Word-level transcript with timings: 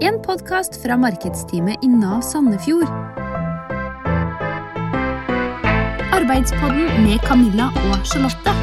En 0.00 0.16
podkast 0.22 0.82
fra 0.82 0.96
markedsteamet 0.96 1.82
i 1.84 1.88
Nav 1.92 2.22
Sandefjord. 2.24 2.88
Arbeidspodden 6.16 7.02
med 7.04 7.20
Camilla 7.28 7.66
og 7.90 8.06
Charlotte. 8.08 8.54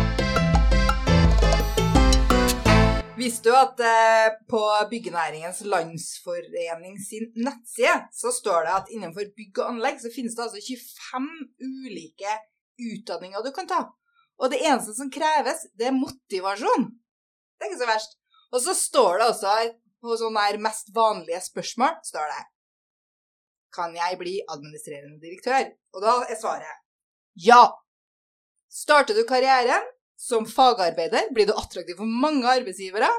Visste 3.22 3.52
du 3.52 3.60
at 3.60 3.86
eh, 3.86 4.34
på 4.50 4.64
Byggenæringens 4.90 5.62
Landsforening 5.70 6.98
sin 7.06 7.30
nettside 7.38 8.10
så 8.18 8.34
står 8.34 8.66
det 8.66 8.76
at 8.82 8.94
innenfor 8.98 9.30
bygg 9.38 9.62
og 9.62 9.76
anlegg 9.76 10.02
så 10.02 10.10
finnes 10.18 10.34
det 10.34 10.48
altså 10.48 10.64
25 10.66 11.34
ulike 11.62 12.38
utdanninger 12.82 13.46
du 13.46 13.54
kan 13.54 13.70
ta. 13.70 13.84
Og 14.42 14.50
det 14.50 14.66
eneste 14.66 14.98
som 14.98 15.14
kreves, 15.14 15.68
det 15.78 15.92
er 15.92 16.02
motivasjon. 16.02 16.96
Det 17.58 17.68
er 17.68 17.76
ikke 17.76 17.86
så 17.86 17.94
verst. 17.94 18.24
Og 18.50 18.64
så 18.64 18.74
står 18.74 19.20
det 19.22 19.36
også 19.36 19.54
her, 19.54 19.76
på 20.02 20.18
sånne 20.20 20.44
her 20.46 20.60
mest 20.62 20.92
vanlige 20.96 21.42
spørsmål, 21.46 21.98
står 22.06 22.30
det 22.34 22.44
Kan 23.76 23.96
jeg 23.98 24.20
bli 24.20 24.38
administrerende 24.46 25.20
direktør? 25.22 25.72
Og 25.96 26.04
da 26.04 26.20
er 26.28 26.40
svaret 26.40 26.84
ja. 27.38 27.64
Starter 28.68 29.14
du 29.14 29.24
karrieren 29.30 29.84
som 30.18 30.48
fagarbeider, 30.50 31.30
blir 31.34 31.46
du 31.46 31.54
attraktiv 31.54 32.00
for 32.00 32.10
mange 32.10 32.50
arbeidsgivere 32.50 33.10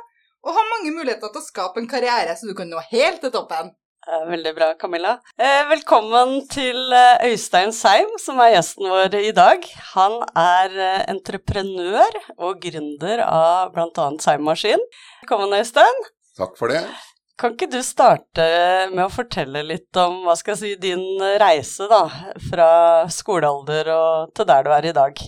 og 0.43 0.55
har 0.55 0.73
mange 0.73 0.95
muligheter 0.95 1.31
til 1.31 1.41
å 1.41 1.47
skape 1.47 1.83
en 1.83 1.91
karriere 1.91 2.35
så 2.39 2.49
du 2.49 2.57
kan 2.59 2.71
nå 2.71 2.83
helt 2.91 3.23
til 3.23 3.35
toppen. 3.35 3.71
Veldig 4.09 4.53
bra, 4.57 4.69
Camilla. 4.81 5.19
Eh, 5.37 5.65
velkommen 5.69 6.39
til 6.49 6.79
eh, 6.97 7.27
Øystein 7.29 7.75
Seim, 7.77 8.15
som 8.23 8.39
er 8.41 8.55
gjesten 8.55 8.89
vår 8.89 9.17
i 9.21 9.35
dag. 9.37 9.67
Han 9.93 10.23
er 10.33 10.77
eh, 10.81 11.03
entreprenør 11.13 12.17
og 12.39 12.63
gründer 12.63 13.21
av 13.27 13.75
bl.a. 13.75 14.09
Seim 14.25 14.47
Maskin. 14.49 14.81
Velkommen, 15.21 15.53
Øystein. 15.59 16.07
Takk 16.39 16.59
for 16.59 16.71
det. 16.71 16.85
Kan 17.39 17.55
ikke 17.55 17.69
du 17.71 17.79
starte 17.87 18.45
med 18.91 19.05
å 19.05 19.13
fortelle 19.15 19.63
litt 19.67 19.99
om 20.01 20.25
hva 20.27 20.35
skal 20.39 20.57
jeg 20.57 20.61
si, 20.61 20.71
din 20.83 21.05
reise 21.39 21.87
da, 21.91 22.05
fra 22.49 22.71
skolealder 23.15 23.91
og 23.95 24.33
til 24.35 24.49
der 24.49 24.67
du 24.67 24.73
er 24.75 24.89
i 24.91 24.95
dag? 24.97 25.23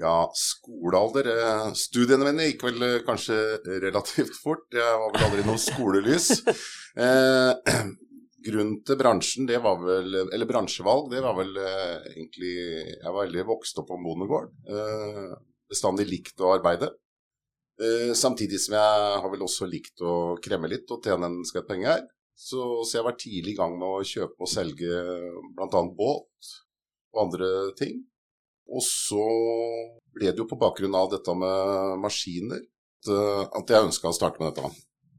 Ja, 0.00 0.30
skolealder 0.32 1.26
eh, 1.28 1.64
Studiene 1.76 2.24
mine 2.24 2.46
gikk 2.46 2.62
vel 2.64 2.84
eh, 2.86 3.00
kanskje 3.04 3.36
relativt 3.82 4.38
fort. 4.40 4.64
Jeg 4.72 5.00
var 5.02 5.10
vel 5.12 5.26
aldri 5.28 5.48
noe 5.48 5.60
skolelys. 5.60 6.32
Eh, 6.90 7.74
grunnen 8.46 8.80
til 8.82 8.96
bransjen, 8.98 9.44
det 9.46 9.60
var 9.62 9.76
vel 9.78 10.16
Eller 10.24 10.48
bransjevalg, 10.48 11.04
det 11.12 11.20
var 11.22 11.36
vel 11.36 11.52
eh, 11.62 12.08
egentlig 12.16 12.50
Jeg 12.56 13.04
var 13.04 13.28
veldig 13.28 13.44
vokst 13.46 13.78
opp 13.78 13.86
på 13.92 13.94
en 13.94 14.08
bondegård. 14.08 14.48
Eh, 14.66 15.28
bestandig 15.70 16.08
likt 16.10 16.42
å 16.42 16.50
arbeide. 16.56 16.90
Eh, 17.80 18.12
samtidig 18.14 18.60
som 18.60 18.76
jeg 18.76 19.20
har 19.22 19.30
vel 19.32 19.44
også 19.46 19.68
likt 19.68 20.02
å 20.04 20.36
kremme 20.44 20.68
litt 20.68 20.90
og 20.92 21.04
tjene 21.04 21.30
en 21.30 21.38
skvett 21.48 21.68
penger. 21.68 22.04
Så, 22.36 22.60
så 22.84 22.98
jeg 22.98 23.06
vært 23.06 23.22
tidlig 23.22 23.54
i 23.54 23.58
gang 23.58 23.76
med 23.76 23.88
å 23.88 24.04
kjøpe 24.06 24.44
og 24.44 24.48
selge 24.48 25.00
bl.a. 25.56 25.82
båt 25.96 26.52
og 27.12 27.22
andre 27.24 27.48
ting. 27.78 27.98
Og 28.70 28.84
så 28.84 29.24
ble 30.14 30.30
det 30.30 30.40
jo 30.40 30.48
på 30.48 30.60
bakgrunn 30.60 30.96
av 30.96 31.10
dette 31.12 31.34
med 31.36 31.98
maskiner 32.04 32.60
at, 32.60 33.10
eh, 33.10 33.74
jeg 33.74 33.88
ønska 33.88 34.10
å 34.10 34.16
starte 34.16 34.42
med 34.42 34.52
dette. 34.52 34.70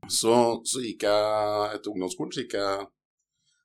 Så, 0.09 0.33
så 0.67 0.81
gikk 0.81 1.05
jeg 1.07 1.75
etter 1.75 1.93
ungdomsskolen, 1.93 2.33
så 2.33 2.45
gikk 2.45 2.57
jeg 2.59 2.89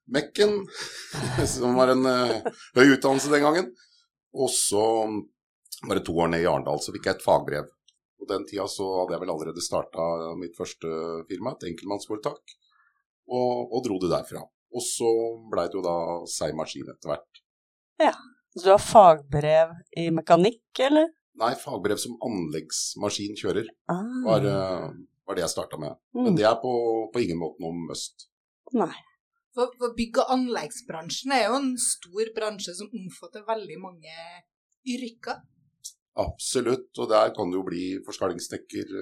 Mekken, 0.06 0.60
som 1.50 1.74
var 1.74 1.90
en 1.90 2.06
eh, 2.06 2.44
høy 2.76 2.92
utdannelse 2.94 3.32
den 3.32 3.42
gangen. 3.42 3.72
Og 4.36 4.52
så 4.54 4.84
bare 5.88 6.04
to 6.06 6.14
år 6.14 6.30
ned 6.30 6.44
i 6.44 6.46
Arendal, 6.48 6.78
så 6.80 6.94
fikk 6.94 7.08
jeg 7.08 7.18
et 7.18 7.24
fagbrev. 7.24 7.66
På 8.26 8.32
den 8.34 8.46
tida 8.50 8.66
så 8.70 8.84
hadde 9.00 9.14
jeg 9.14 9.22
vel 9.22 9.30
allerede 9.30 9.62
starta 9.62 10.04
mitt 10.40 10.56
første 10.58 10.90
firma, 11.28 11.52
et 11.54 11.68
enkeltmannsforetak, 11.70 12.56
og, 13.30 13.72
og 13.72 13.84
dro 13.86 13.98
det 14.02 14.10
derfra. 14.10 14.42
Og 14.74 14.82
så 14.82 15.06
blei 15.52 15.68
det 15.70 15.78
jo 15.78 15.82
da 15.86 15.94
Seig 16.28 16.56
Maskin 16.58 16.88
etter 16.90 17.12
hvert. 17.12 17.42
Ja, 18.02 18.12
Så 18.56 18.64
du 18.64 18.70
har 18.72 18.82
fagbrev 18.82 19.70
i 20.00 20.08
mekanikk, 20.10 20.64
eller? 20.80 21.12
Nei, 21.38 21.52
fagbrev 21.60 21.98
som 22.00 22.16
anleggsmaskinkjører 22.24 23.66
Ah, 23.92 24.02
var, 24.24 24.46
eh, 24.48 24.86
var 25.28 25.36
det 25.36 25.44
jeg 25.44 25.52
starta 25.52 25.78
med. 25.78 25.94
mm, 26.16 26.24
Men 26.24 26.34
det 26.36 26.46
er 26.48 26.56
på, 26.62 26.72
på 27.12 27.20
ingen 27.22 27.38
måte 27.38 27.60
noe 27.62 27.72
must. 27.86 28.26
Nei. 28.72 28.92
For, 29.54 29.70
for 29.78 29.94
bygg- 29.96 30.18
og 30.20 30.32
anleggsbransjen 30.34 31.32
er 31.32 31.46
jo 31.46 31.54
en 31.60 31.76
stor 31.80 32.32
bransje 32.36 32.74
som 32.76 32.90
omfatter 32.92 33.44
veldig 33.46 33.78
mange 33.80 34.16
yrker. 34.88 35.40
Absolutt. 36.16 36.90
Og 36.98 37.10
der 37.10 37.32
kan 37.36 37.50
du 37.50 37.60
jo 37.60 37.66
bli 37.66 37.84
forskalingssnekker, 38.06 38.92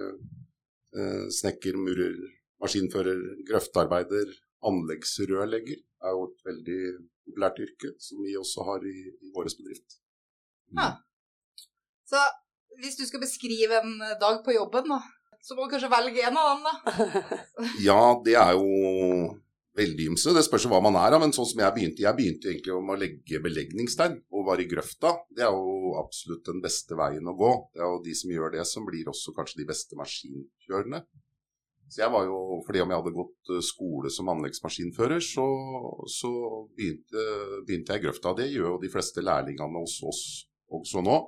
eh, 0.98 1.26
snekker, 1.40 1.78
murer, 1.78 2.16
maskinfører, 2.62 3.20
grøftarbeider, 3.48 4.32
anleggsrørlegger. 4.64 5.82
er 6.04 6.10
jo 6.12 6.24
et 6.28 6.40
veldig 6.44 6.80
populært 7.24 7.60
yrke, 7.64 7.94
som 7.98 8.20
vi 8.20 8.36
også 8.36 8.64
har 8.68 8.82
i, 8.84 8.98
i 9.24 9.30
vår 9.32 9.48
bedrift. 9.56 10.00
Ja. 10.76 10.90
Så 12.04 12.20
hvis 12.82 12.98
du 12.98 13.06
skal 13.06 13.22
beskrive 13.22 13.78
en 13.80 13.94
dag 14.20 14.42
på 14.44 14.52
jobben, 14.52 14.90
da, 14.90 15.00
så 15.40 15.56
må 15.56 15.64
du 15.64 15.72
kanskje 15.72 15.92
velge 15.92 16.26
en 16.28 16.36
av 16.40 16.50
dem, 16.52 16.66
da. 16.68 16.74
Ja, 17.88 18.02
det 18.26 18.36
er 18.40 18.52
jo 18.58 18.68
veldig 19.76 20.06
ymse. 20.12 20.32
Det 20.34 20.44
spørs 20.46 20.66
hva 20.70 20.80
man 20.84 20.96
er. 21.00 21.16
Men 21.22 21.34
sånn 21.34 21.48
som 21.50 21.60
jeg 21.62 21.74
begynte 21.74 22.04
Jeg 22.04 22.16
begynte 22.18 22.50
egentlig 22.50 22.74
om 22.76 22.92
å 22.92 22.98
legge 22.98 23.42
belegningstegn 23.42 24.16
og 24.32 24.46
var 24.48 24.62
i 24.62 24.68
grøfta. 24.70 25.14
Det 25.34 25.44
er 25.46 25.52
jo 25.52 25.94
absolutt 26.00 26.46
den 26.46 26.62
beste 26.64 26.98
veien 26.98 27.26
å 27.30 27.36
gå. 27.38 27.52
Det 27.74 27.82
er 27.82 27.92
jo 27.92 28.02
de 28.04 28.14
som 28.18 28.32
gjør 28.34 28.54
det, 28.56 28.66
som 28.70 28.86
blir 28.86 29.10
også 29.10 29.34
kanskje 29.36 29.62
de 29.62 29.68
beste 29.72 29.98
maskinkjørerne. 29.98 31.04
Så 31.90 32.00
jeg 32.00 32.10
var 32.10 32.24
jo, 32.26 32.38
fordi 32.66 32.80
om 32.80 32.90
jeg 32.90 33.02
hadde 33.02 33.14
gått 33.14 33.50
eh, 33.54 33.60
skole 33.62 34.10
som 34.10 34.30
anleggsmaskinfører, 34.32 35.20
så, 35.22 35.44
så 36.10 36.30
begynte, 36.74 37.24
begynte 37.66 37.94
jeg 37.94 38.02
i 38.02 38.04
grøfta. 38.06 38.32
Det 38.38 38.48
gjør 38.50 38.70
jo 38.72 38.80
de 38.82 38.90
fleste 38.90 39.22
lærlingene 39.22 39.82
hos 39.84 39.98
oss 40.08 40.22
også 40.74 41.04
nå. 41.04 41.18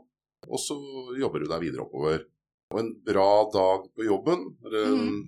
Og 0.46 0.60
så 0.62 0.76
jobber 1.20 1.42
du 1.44 1.50
deg 1.50 1.62
videre 1.66 1.84
oppover. 1.84 2.24
Og 2.72 2.80
en 2.80 2.88
bra 3.06 3.28
dag 3.52 3.84
på 3.94 4.06
jobben 4.08 4.46
eh, 4.66 4.94
Mhm. 4.96 5.18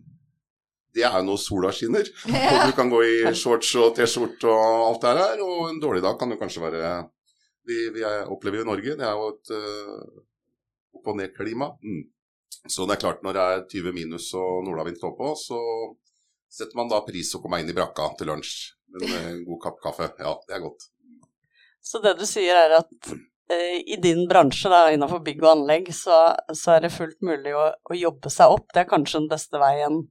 Det 0.94 1.04
er 1.04 1.18
jo 1.20 1.26
når 1.26 1.40
sola 1.42 1.70
skinner, 1.74 2.08
og 2.52 2.58
du 2.66 2.72
kan 2.76 2.90
gå 2.90 3.02
i 3.04 3.16
shorts 3.36 3.74
og 3.78 3.92
T-skjorte 3.96 4.48
og 4.48 4.86
alt 4.88 5.04
det 5.04 5.14
her. 5.20 5.42
Og 5.44 5.68
en 5.68 5.80
dårlig 5.82 6.02
dag 6.04 6.18
kan 6.20 6.32
jo 6.32 6.40
kanskje 6.40 6.64
være 6.64 6.92
Vi, 7.68 7.76
vi 7.92 8.00
er, 8.00 8.22
opplever 8.32 8.62
i 8.62 8.64
Norge, 8.64 8.94
det 8.96 9.04
er 9.04 9.12
jo 9.12 9.26
et 9.34 9.50
uh, 9.52 10.22
opp- 10.96 11.10
og 11.12 11.18
ned-klima. 11.18 11.66
Mm. 11.84 12.06
Så 12.64 12.86
det 12.88 12.96
er 12.96 13.02
klart, 13.02 13.22
når 13.22 13.36
det 13.36 13.42
er 13.44 13.64
20 13.74 13.92
minus 13.92 14.30
og 14.40 14.64
nordavind 14.64 14.96
står 14.96 15.12
på, 15.18 15.32
så 15.36 15.58
setter 16.48 16.78
man 16.80 16.88
da 16.88 17.02
pris 17.04 17.34
å 17.36 17.42
komme 17.42 17.60
inn 17.60 17.68
i 17.68 17.76
brakka 17.76 18.10
til 18.18 18.30
lunsj. 18.32 18.54
med 18.96 19.16
En 19.20 19.42
god 19.44 19.60
kapp 19.66 19.82
kaffe. 19.84 20.08
Ja, 20.18 20.32
det 20.48 20.56
er 20.56 20.64
godt. 20.64 20.88
Så 21.84 22.00
det 22.04 22.16
du 22.18 22.24
sier 22.28 22.56
er 22.56 22.78
at 22.80 23.10
eh, 23.52 23.78
i 23.84 23.98
din 24.00 24.26
bransje, 24.28 24.68
da, 24.72 24.88
innenfor 24.92 25.22
bygg 25.24 25.44
og 25.44 25.52
anlegg, 25.52 25.92
så, 25.94 26.18
så 26.56 26.76
er 26.76 26.84
det 26.84 26.94
fullt 26.96 27.20
mulig 27.24 27.54
å, 27.56 27.68
å 27.72 27.96
jobbe 27.96 28.32
seg 28.32 28.56
opp. 28.56 28.68
Det 28.72 28.84
er 28.84 28.90
kanskje 28.90 29.22
den 29.22 29.30
beste 29.30 29.60
veien. 29.62 30.02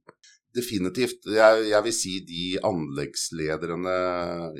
Definitivt. 0.56 1.26
Jeg, 1.28 1.64
jeg 1.68 1.84
vil 1.84 1.94
si 1.94 2.14
de 2.24 2.44
anleggslederne, 2.64 3.96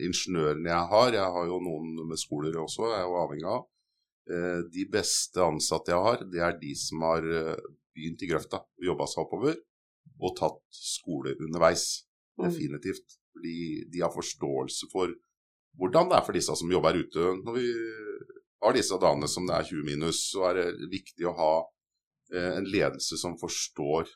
ingeniørene 0.05 0.69
jeg 0.69 0.91
har, 0.93 1.15
jeg 1.17 1.35
har 1.37 1.49
jo 1.49 1.61
noen 1.65 1.95
med 2.11 2.21
skoler 2.21 2.59
også, 2.61 2.91
jeg 2.93 3.01
er 3.01 3.07
jo 3.09 3.21
avhengig 3.23 3.49
av. 3.49 3.63
Eh, 4.29 4.59
De 4.75 4.85
beste 4.93 5.41
ansatte 5.41 5.95
jeg 5.95 6.05
har, 6.05 6.25
det 6.29 6.43
er 6.45 6.59
de 6.61 6.75
som 6.77 7.07
har 7.09 7.25
eh, 7.25 7.71
begynt 7.97 8.23
i 8.23 8.29
grøfta 8.31 8.61
og 8.61 8.91
jobba 8.91 9.09
seg 9.09 9.25
oppover, 9.25 9.57
og 10.19 10.37
tatt 10.37 10.61
skole 10.75 11.35
underveis. 11.39 11.87
Mm. 12.37 12.45
Definitivt. 12.45 13.17
Fordi 13.33 13.59
de 13.91 14.05
har 14.05 14.13
forståelse 14.13 14.91
for 14.93 15.15
hvordan 15.79 16.11
det 16.11 16.19
er 16.19 16.25
for 16.27 16.37
disse 16.37 16.55
som 16.59 16.71
jobber 16.73 16.97
ute. 16.99 17.33
Når 17.47 17.55
vi 17.55 17.67
har 18.65 18.75
disse 18.75 18.99
dagene 19.01 19.29
som 19.31 19.47
det 19.47 19.57
er 19.57 19.69
20 19.69 19.85
minus, 19.87 20.23
så 20.33 20.49
er 20.51 20.59
det 20.59 20.89
viktig 20.93 21.29
å 21.29 21.37
ha 21.39 21.53
eh, 22.35 22.57
en 22.59 22.69
ledelse 22.69 23.19
som 23.21 23.39
forstår 23.41 24.11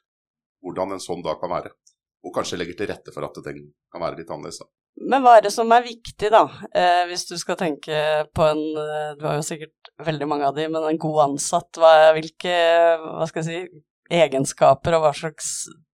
hvordan 0.63 0.95
en 0.95 1.03
sånn 1.03 1.25
dag 1.25 1.41
kan 1.41 1.53
være. 1.53 1.75
Og 2.23 2.35
kanskje 2.35 2.61
legger 2.61 2.79
til 2.79 2.91
rette 2.93 3.15
for 3.15 3.27
at 3.27 3.43
den 3.45 3.67
kan 3.91 4.03
være 4.03 4.21
litt 4.21 4.31
annerledes. 4.31 4.63
Men 5.03 5.25
hva 5.25 5.39
er 5.39 5.47
det 5.47 5.55
som 5.55 5.71
er 5.73 5.87
viktig, 5.87 6.29
da, 6.31 6.43
eh, 6.77 7.05
hvis 7.09 7.25
du 7.31 7.35
skal 7.41 7.57
tenke 7.59 7.97
på 8.37 8.45
en 8.45 8.61
eh, 8.61 9.15
Du 9.19 9.25
har 9.25 9.39
jo 9.39 9.47
sikkert 9.47 9.89
veldig 10.05 10.29
mange 10.29 10.51
av 10.51 10.59
de, 10.59 10.67
men 10.69 10.85
en 10.85 11.01
god 11.01 11.23
ansatt, 11.31 11.81
hva, 11.81 12.13
hvilke 12.17 12.53
hva 13.01 13.27
skal 13.31 13.43
jeg 13.43 13.49
si, 13.49 13.83
egenskaper 14.13 14.99
og 14.99 15.07
hva 15.07 15.15
slags 15.17 15.49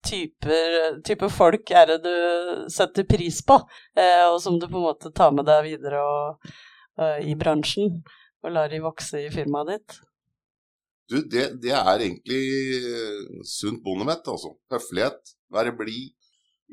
typer, 0.05 1.01
type 1.05 1.29
folk 1.33 1.71
er 1.73 1.89
det 1.89 1.97
du 2.05 2.65
setter 2.71 3.07
pris 3.09 3.41
på, 3.45 3.57
eh, 3.97 4.25
og 4.29 4.39
som 4.41 4.59
du 4.61 4.67
på 4.69 4.79
en 4.79 4.87
måte 4.87 5.11
tar 5.15 5.33
med 5.35 5.47
deg 5.49 5.65
videre 5.65 6.01
og, 6.05 6.51
og, 7.01 7.25
i 7.25 7.35
bransjen, 7.39 7.99
og 8.45 8.53
lar 8.53 8.69
de 8.71 8.83
vokse 8.83 9.25
i 9.25 9.31
firmaet 9.33 9.73
ditt? 9.73 9.97
Du, 11.09 11.19
det, 11.29 11.45
det 11.61 11.73
er 11.77 12.01
egentlig 12.01 12.41
eh, 12.81 13.41
sunt 13.45 13.83
bondevett, 13.85 14.25
altså. 14.31 14.55
Høflighet, 14.73 15.35
være 15.53 15.75
blid. 15.77 16.13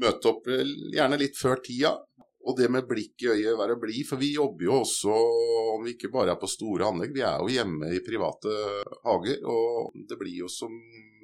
Møte 0.00 0.31
opp 0.31 0.49
eh, 0.49 0.64
gjerne 0.94 1.19
litt 1.20 1.37
før 1.38 1.61
tida. 1.64 1.96
Og 2.43 2.56
det 2.58 2.67
med 2.75 2.88
blikk 2.88 3.23
i 3.23 3.29
øyet, 3.31 3.58
være 3.58 3.76
blid. 3.79 4.06
For 4.08 4.19
vi 4.19 4.32
jobber 4.34 4.67
jo 4.67 4.79
også, 4.81 5.19
om 5.76 5.84
vi 5.84 5.94
ikke 5.94 6.11
bare 6.14 6.32
er 6.34 6.40
på 6.40 6.50
store 6.50 6.88
anlegg, 6.88 7.12
vi 7.14 7.23
er 7.23 7.38
jo 7.38 7.52
hjemme 7.52 7.93
i 7.94 8.00
private 8.02 8.55
hager. 9.05 9.44
Og 9.46 9.93
det 10.08 10.19
blir 10.19 10.40
jo 10.40 10.50
som 10.50 10.73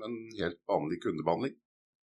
en 0.06 0.18
helt 0.38 0.60
vanlig 0.68 1.00
kundebehandling. 1.02 1.56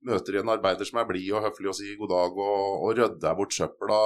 møter 0.07 0.37
en 0.39 0.51
arbeider 0.53 0.87
som 0.87 1.01
er 1.01 1.07
blid 1.09 1.33
og 1.35 1.43
høflig 1.47 1.71
og 1.71 1.77
sier 1.79 1.97
god 1.99 2.11
dag 2.13 2.37
og, 2.39 2.65
og 2.85 2.91
rydder 2.99 3.39
bort 3.39 3.55
søpla 3.57 4.01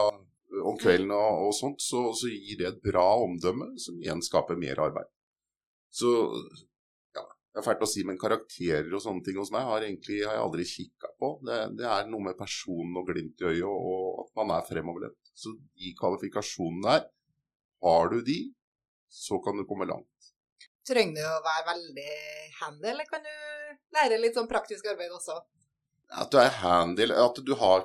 om 0.64 0.78
kvelden 0.80 1.12
og, 1.14 1.46
og 1.46 1.54
sånt, 1.54 1.82
så, 1.82 2.08
så, 2.16 2.30
gir 2.30 2.60
det 2.60 2.68
et 2.68 2.82
bra 2.84 3.04
omdømme 3.24 3.72
som 3.80 3.98
igjen 4.00 4.22
skaper 4.24 4.58
mer 4.60 4.80
arbeid. 4.82 5.08
Så 5.90 6.10
det 7.50 7.58
er 7.58 7.66
fælt 7.66 7.82
å 7.82 7.88
si, 7.90 8.04
men 8.06 8.18
karakterer 8.18 8.92
og 8.94 9.02
sånne 9.02 9.24
ting 9.26 9.38
hos 9.40 9.50
meg 9.50 9.64
har, 9.66 9.82
egentlig, 9.82 10.20
har 10.22 10.36
jeg 10.36 10.44
aldri 10.44 10.66
kikka 10.70 11.08
på. 11.18 11.30
Det, 11.46 11.56
det, 11.80 11.86
er 11.90 12.10
noe 12.10 12.28
med 12.28 12.38
personen 12.38 13.00
og 13.00 13.10
glimt 13.10 13.42
i 13.42 13.48
øyet 13.48 13.66
og, 13.66 14.20
at 14.22 14.30
man 14.38 14.52
er 14.54 14.68
fremoverlent. 14.68 15.32
Så 15.34 15.56
de 15.58 15.90
kvalifikasjonene 15.98 16.86
der, 16.86 17.08
har 17.82 18.12
du 18.12 18.20
de, 18.22 18.38
så 19.10 19.40
kan 19.42 19.58
du 19.58 19.66
komme 19.66 19.88
langt. 19.90 20.30
Trenger 20.86 21.18
du 21.18 21.26
å 21.26 21.42
være 21.42 21.66
veldig 21.72 22.12
handy, 22.60 22.90
eller 22.92 23.08
kan 23.10 23.24
du 23.24 23.34
lære 23.96 24.20
litt 24.22 24.38
sånn 24.38 24.50
praktisk 24.50 24.86
arbeid 24.92 25.10
også? 25.16 25.40
At 26.22 26.30
du 26.30 26.38
er 26.42 26.54
handy, 26.62 27.08
at 27.10 27.42
du 27.46 27.54
har 27.58 27.82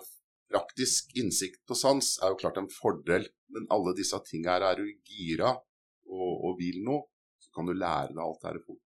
praktisk 0.51 1.09
innsikt 1.17 1.73
og 1.73 1.79
sans, 1.79 2.12
er 2.21 2.33
jo 2.33 2.39
klart 2.44 2.62
en 2.62 2.69
fordel. 2.71 3.27
Men 3.53 3.65
alle 3.73 3.95
disse 3.97 4.17
tingene 4.29 4.56
her, 4.56 4.69
er 4.69 4.81
du 4.81 5.09
gira 5.09 5.56
og, 5.56 6.31
og, 6.33 6.51
vil 6.59 6.81
noe, 6.85 7.07
så 7.41 7.51
kan 7.56 7.69
du 7.69 7.73
lære 7.73 8.13
deg 8.13 8.23
alt 8.25 8.45
dette 8.45 8.65
fort. 8.65 8.84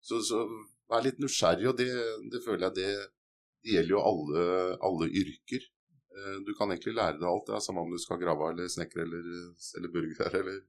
Så, 0.00 0.20
så 0.24 0.44
vær 0.90 1.04
litt 1.04 1.20
nysgjerrig, 1.22 1.68
og 1.70 1.76
det, 1.78 1.90
det 2.32 2.40
føler 2.44 2.68
jeg 2.68 2.76
det, 2.78 2.88
det, 3.60 3.74
gjelder 3.76 3.94
jo 3.94 4.02
alle, 4.10 4.46
alle 4.88 5.10
yrker. 5.22 5.68
Eh, 6.16 6.40
du 6.46 6.54
kan 6.58 6.72
egentlig 6.72 6.96
lære 6.96 7.18
deg 7.20 7.28
alt, 7.28 7.46
det 7.48 7.56
er 7.58 7.64
samme 7.66 7.84
om 7.84 7.92
du 7.92 8.00
skal 8.00 8.20
grave 8.22 8.50
eller 8.54 8.72
snekre 8.72 9.04
eller 9.06 9.30
selge 9.60 9.92
burger 9.94 10.40
eller 10.40 10.64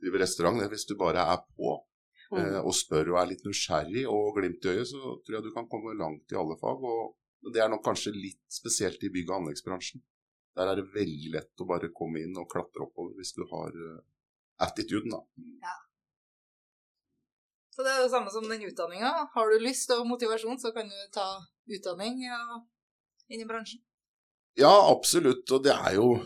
drive 0.00 0.22
restaurant. 0.22 0.64
Hvis 0.72 0.88
du 0.88 0.96
bare 1.00 1.26
er 1.34 1.42
på 1.44 1.76
mm. 1.76 2.40
Eh, 2.40 2.60
og 2.62 2.74
spør 2.74 3.12
og 3.12 3.20
er 3.20 3.30
litt 3.34 3.44
nysgjerrig 3.46 4.06
og 4.10 4.38
glimt 4.38 4.64
i 4.66 4.72
øyet, 4.74 4.88
så 4.90 5.16
tror 5.22 5.38
jeg 5.38 5.46
du 5.46 5.54
kan 5.54 5.68
komme 5.70 5.94
langt 5.98 6.32
i 6.34 6.40
alle 6.40 6.58
fag. 6.62 6.82
og 6.82 7.52
det 7.52 7.62
er 7.62 7.70
nok 7.70 7.84
kanskje 7.84 8.14
litt 8.14 8.42
spesielt 8.50 9.02
i 9.06 9.10
bygg- 9.14 9.30
og 9.30 9.40
anleggsbransjen. 9.40 10.02
Der 10.56 10.70
er 10.70 10.80
det 10.80 10.88
veldig 10.94 11.32
lett 11.34 11.62
å 11.62 11.68
bare 11.68 11.92
komme 11.94 12.22
inn 12.24 12.36
og 12.40 12.48
klatre 12.50 12.86
oppover 12.86 13.14
hvis 13.18 13.34
du 13.36 13.44
har 13.50 13.76
uh, 13.76 14.00
attituden, 14.66 15.12
da. 15.12 15.20
Ja. 15.62 15.74
Så 17.76 17.84
det 17.84 17.92
er 17.92 18.06
det 18.06 18.12
samme 18.12 18.32
som 18.32 18.46
den 18.48 18.64
utdanninga. 18.64 19.10
Har 19.34 19.50
du 19.52 19.60
lyst 19.60 19.90
og 19.92 20.06
motivasjon, 20.08 20.56
så 20.56 20.72
kan 20.72 20.88
du 20.88 21.00
ta 21.12 21.26
utdanning 21.68 22.22
ja, 22.24 22.38
inn 23.28 23.42
i 23.44 23.48
bransjen. 23.48 23.82
Ja, 24.56 24.72
absolutt. 24.88 25.44
Og 25.52 25.66
det 25.66 25.74
er 25.76 25.98
jo 25.98 26.16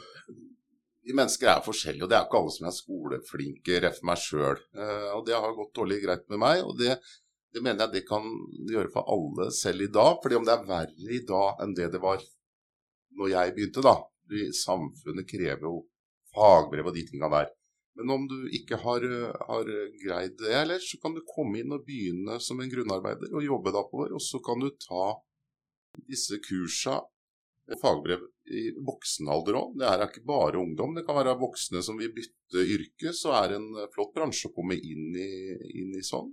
Vi 1.01 1.15
mennesker 1.17 1.49
er 1.49 1.63
forskjellige, 1.65 2.05
og 2.05 2.11
det 2.13 2.15
er 2.15 2.27
ikke 2.27 2.39
alle 2.39 2.53
som 2.55 2.67
er 2.69 2.75
skoleflinke, 2.77 3.79
ref 3.83 3.97
meg 4.07 4.21
sjøl. 4.21 4.61
Eh, 4.77 5.09
og 5.17 5.25
det 5.27 5.35
har 5.35 5.57
gått 5.57 5.73
dårlig 5.75 5.97
greit 6.05 6.27
med 6.31 6.39
meg. 6.39 6.61
og 6.63 6.77
det 6.79 7.01
det 7.51 7.63
mener 7.65 7.83
jeg 7.83 7.95
det 7.97 8.03
kan 8.07 8.27
gjøre 8.71 8.93
for 8.95 9.09
alle 9.11 9.49
selv 9.51 9.83
i 9.83 9.91
dag. 9.91 10.21
fordi 10.23 10.37
om 10.39 10.45
det 10.47 10.53
er 10.55 10.69
verre 10.69 11.15
i 11.17 11.25
dag 11.27 11.63
enn 11.65 11.75
det 11.75 11.89
det 11.91 12.01
var 12.03 12.23
når 13.19 13.33
jeg 13.33 13.55
begynte, 13.57 13.83
da. 13.83 13.97
Samfunnet 14.55 15.27
krever 15.27 15.67
jo 15.67 15.81
fagbrev 16.31 16.87
og 16.87 16.95
de 16.95 17.03
tinga 17.09 17.31
der. 17.33 17.51
Men 18.01 18.15
om 18.15 18.27
du 18.31 18.37
ikke 18.57 18.79
har, 18.83 19.05
har, 19.47 19.71
greid 20.03 20.37
det 20.41 20.53
ellers, 20.63 20.89
så 20.91 21.01
kan 21.03 21.15
du 21.17 21.23
komme 21.29 21.61
inn 21.61 21.75
og 21.77 21.85
begynne 21.87 22.39
som 22.43 22.61
en 22.61 22.73
grunnarbeider 22.73 23.33
og 23.35 23.47
jobbe 23.47 23.75
da 23.77 23.85
på. 23.91 24.05
Og 24.09 24.23
så 24.25 24.43
kan 24.45 24.63
du 24.63 24.71
ta 24.81 25.15
disse 26.09 26.39
kursa 26.45 27.01
fagbrev 27.81 28.23
i 28.51 28.71
voksen 28.83 29.29
alder 29.31 29.59
òg. 29.61 29.75
Det 29.79 29.87
er 29.87 30.05
ikke 30.07 30.25
bare 30.27 30.61
ungdom. 30.61 30.95
Det 30.97 31.05
kan 31.07 31.19
være 31.21 31.39
voksne 31.39 31.83
som 31.87 32.01
vil 32.01 32.13
bytte 32.17 32.65
yrke. 32.77 33.15
Så 33.17 33.35
er 33.37 33.53
det 33.53 33.61
en 33.61 33.91
flott 33.95 34.15
bransje 34.17 34.51
å 34.51 34.55
komme 34.57 34.79
inn 34.79 35.13
i, 35.15 35.31
inn 35.83 35.95
i 35.99 36.07
sånn. 36.07 36.33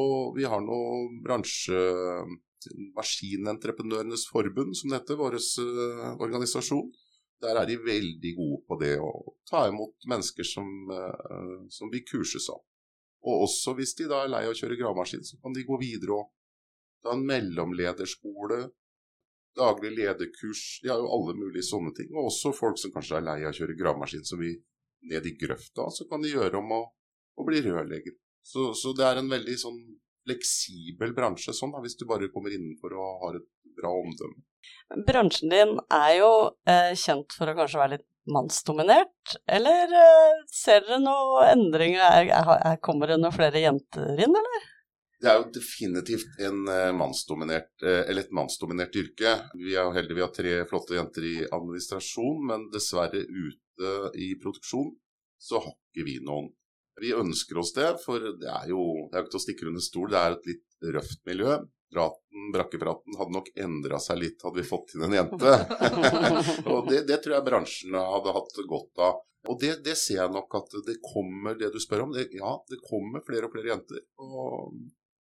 Og 0.00 0.38
vi 0.38 0.48
har 0.48 0.62
nå 0.64 0.78
bransje... 1.24 1.82
Maskinentreprenørenes 2.92 4.26
forbund, 4.28 4.74
som 4.76 4.90
det 4.92 4.98
heter, 4.98 5.16
vår 5.16 5.38
uh, 5.38 6.10
organisasjon. 6.20 6.90
Der 7.40 7.56
er 7.56 7.68
de 7.68 7.78
veldig 7.80 8.32
gode 8.36 8.58
på 8.68 8.76
det 8.80 8.96
å 9.00 9.10
ta 9.48 9.64
imot 9.68 10.08
mennesker 10.10 10.44
som, 10.44 10.66
uh, 10.92 11.62
som 11.72 11.92
blir 11.92 12.04
kurses 12.08 12.50
av. 12.52 12.60
Og 13.28 13.46
også 13.46 13.74
hvis 13.78 13.94
de 13.98 14.08
da 14.10 14.22
er 14.24 14.32
lei 14.32 14.42
av 14.46 14.52
å 14.52 14.58
kjøre 14.58 14.78
gravemaskin, 14.80 15.24
så 15.24 15.38
kan 15.40 15.56
de 15.56 15.64
gå 15.68 15.78
videre 15.80 16.18
og 16.18 16.28
ta 17.04 17.14
en 17.14 17.24
mellomlederskole, 17.28 18.60
daglig 19.56 19.90
lederkurs, 19.96 20.80
de 20.82 20.92
har 20.92 21.00
jo 21.00 21.10
alle 21.10 21.34
mulige 21.36 21.66
sånne 21.66 21.92
ting. 21.96 22.12
Og 22.14 22.30
også 22.30 22.52
folk 22.56 22.80
som 22.80 22.92
kanskje 22.94 23.18
er 23.18 23.26
lei 23.26 23.38
av 23.42 23.52
å 23.52 23.56
kjøre 23.56 23.76
gravemaskin, 23.78 24.24
som 24.28 24.40
vil 24.40 24.58
ned 25.10 25.26
i 25.26 25.36
grøfta, 25.40 25.88
så 25.90 26.06
kan 26.08 26.22
de 26.22 26.32
gjøre 26.32 26.60
om 26.60 26.76
å, 26.76 26.82
å 27.40 27.46
bli 27.46 27.62
rørlegger. 27.64 28.16
Så, 28.44 28.70
så, 28.76 28.92
det 28.96 29.06
er 29.06 29.20
en 29.20 29.32
veldig 29.32 29.56
sånn 29.60 29.80
fleksibel 30.24 31.14
bransje, 31.16 31.54
sånn 31.56 31.72
da, 31.74 31.80
hvis 31.84 31.96
du 32.00 32.06
bare 32.08 32.30
kommer 32.32 32.52
innenfor 32.54 32.94
og 32.96 33.24
har 33.24 33.40
et 33.40 33.48
bra 33.76 33.92
omdømme. 33.96 34.44
Bransjen 35.06 35.52
din 35.52 35.76
er 35.92 36.12
jo 36.18 36.30
eh, 36.68 36.92
kjent 36.98 37.36
for 37.36 37.50
å 37.50 37.56
kanskje 37.58 37.80
være 37.80 37.96
litt 37.96 38.06
mannsdominert, 38.30 39.36
eller 39.50 39.94
eh, 39.96 40.42
ser 40.50 40.84
dere 40.86 41.00
noen 41.02 41.48
endringer? 41.54 42.02
Er, 42.02 42.52
er, 42.58 42.76
kommer 42.84 43.10
det 43.10 43.20
noen 43.20 43.34
flere 43.34 43.62
jenter 43.62 44.18
inn, 44.18 44.36
eller? 44.42 44.68
Det 45.20 45.28
er 45.28 45.36
jo 45.36 45.50
definitivt 45.52 46.38
en 46.40 46.62
uh, 46.64 46.94
mannsdominert, 46.96 47.74
uh, 47.84 48.06
eller 48.06 48.22
et 48.22 48.32
mannsdominert 48.32 48.94
yrke. 48.96 49.34
Vi 49.60 49.74
er 49.76 49.90
heldige 49.92 50.16
vi 50.16 50.24
har 50.24 50.32
tre 50.32 50.54
flotte 50.70 50.96
jenter 50.96 51.26
i 51.28 51.34
administrasjon, 51.44 52.38
men 52.48 52.70
dessverre 52.72 53.20
ute 53.20 53.92
i 54.16 54.30
produksjon 54.40 54.94
så 55.40 55.60
har 55.60 55.74
ikke 55.74 56.06
vi 56.08 56.16
noen 56.24 56.48
vi 57.00 57.12
ønsker 57.16 57.58
oss 57.60 57.72
det, 57.76 57.90
for 58.04 58.20
det 58.20 58.48
er 58.50 58.70
jo 58.72 58.82
det 59.08 59.16
er 59.16 59.24
ikke 59.24 59.34
til 59.34 59.40
å 59.40 59.44
stikke 59.44 59.68
under 59.70 59.84
stol, 59.84 60.10
det 60.12 60.20
er 60.20 60.34
et 60.36 60.48
litt 60.50 60.90
røft 60.96 61.22
miljø. 61.28 61.54
Praten, 61.90 62.52
brakkepraten 62.54 63.16
hadde 63.18 63.34
nok 63.34 63.48
endra 63.58 63.98
seg 64.02 64.20
litt 64.20 64.44
hadde 64.46 64.60
vi 64.60 64.68
fått 64.68 64.94
inn 64.94 65.08
en 65.08 65.16
jente. 65.16 65.54
og 66.70 66.86
det, 66.90 67.02
det, 67.08 67.18
tror 67.22 67.36
jeg 67.36 67.46
bransjen 67.48 67.98
hadde 67.98 68.36
hatt 68.36 68.62
godt 68.70 69.02
av. 69.06 69.18
Og 69.48 69.58
det, 69.58 69.72
det, 69.86 69.96
ser 69.98 70.20
jeg 70.20 70.34
nok 70.34 70.54
at 70.58 70.76
det 70.86 70.98
kommer, 71.02 71.56
det 71.58 71.72
du 71.74 71.80
spør 71.82 72.04
om. 72.06 72.14
Det, 72.14 72.28
ja, 72.36 72.52
det 72.70 72.78
kommer 72.84 73.24
flere 73.26 73.48
og 73.48 73.54
flere 73.56 73.72
jenter. 73.72 74.04
Og 74.20 74.76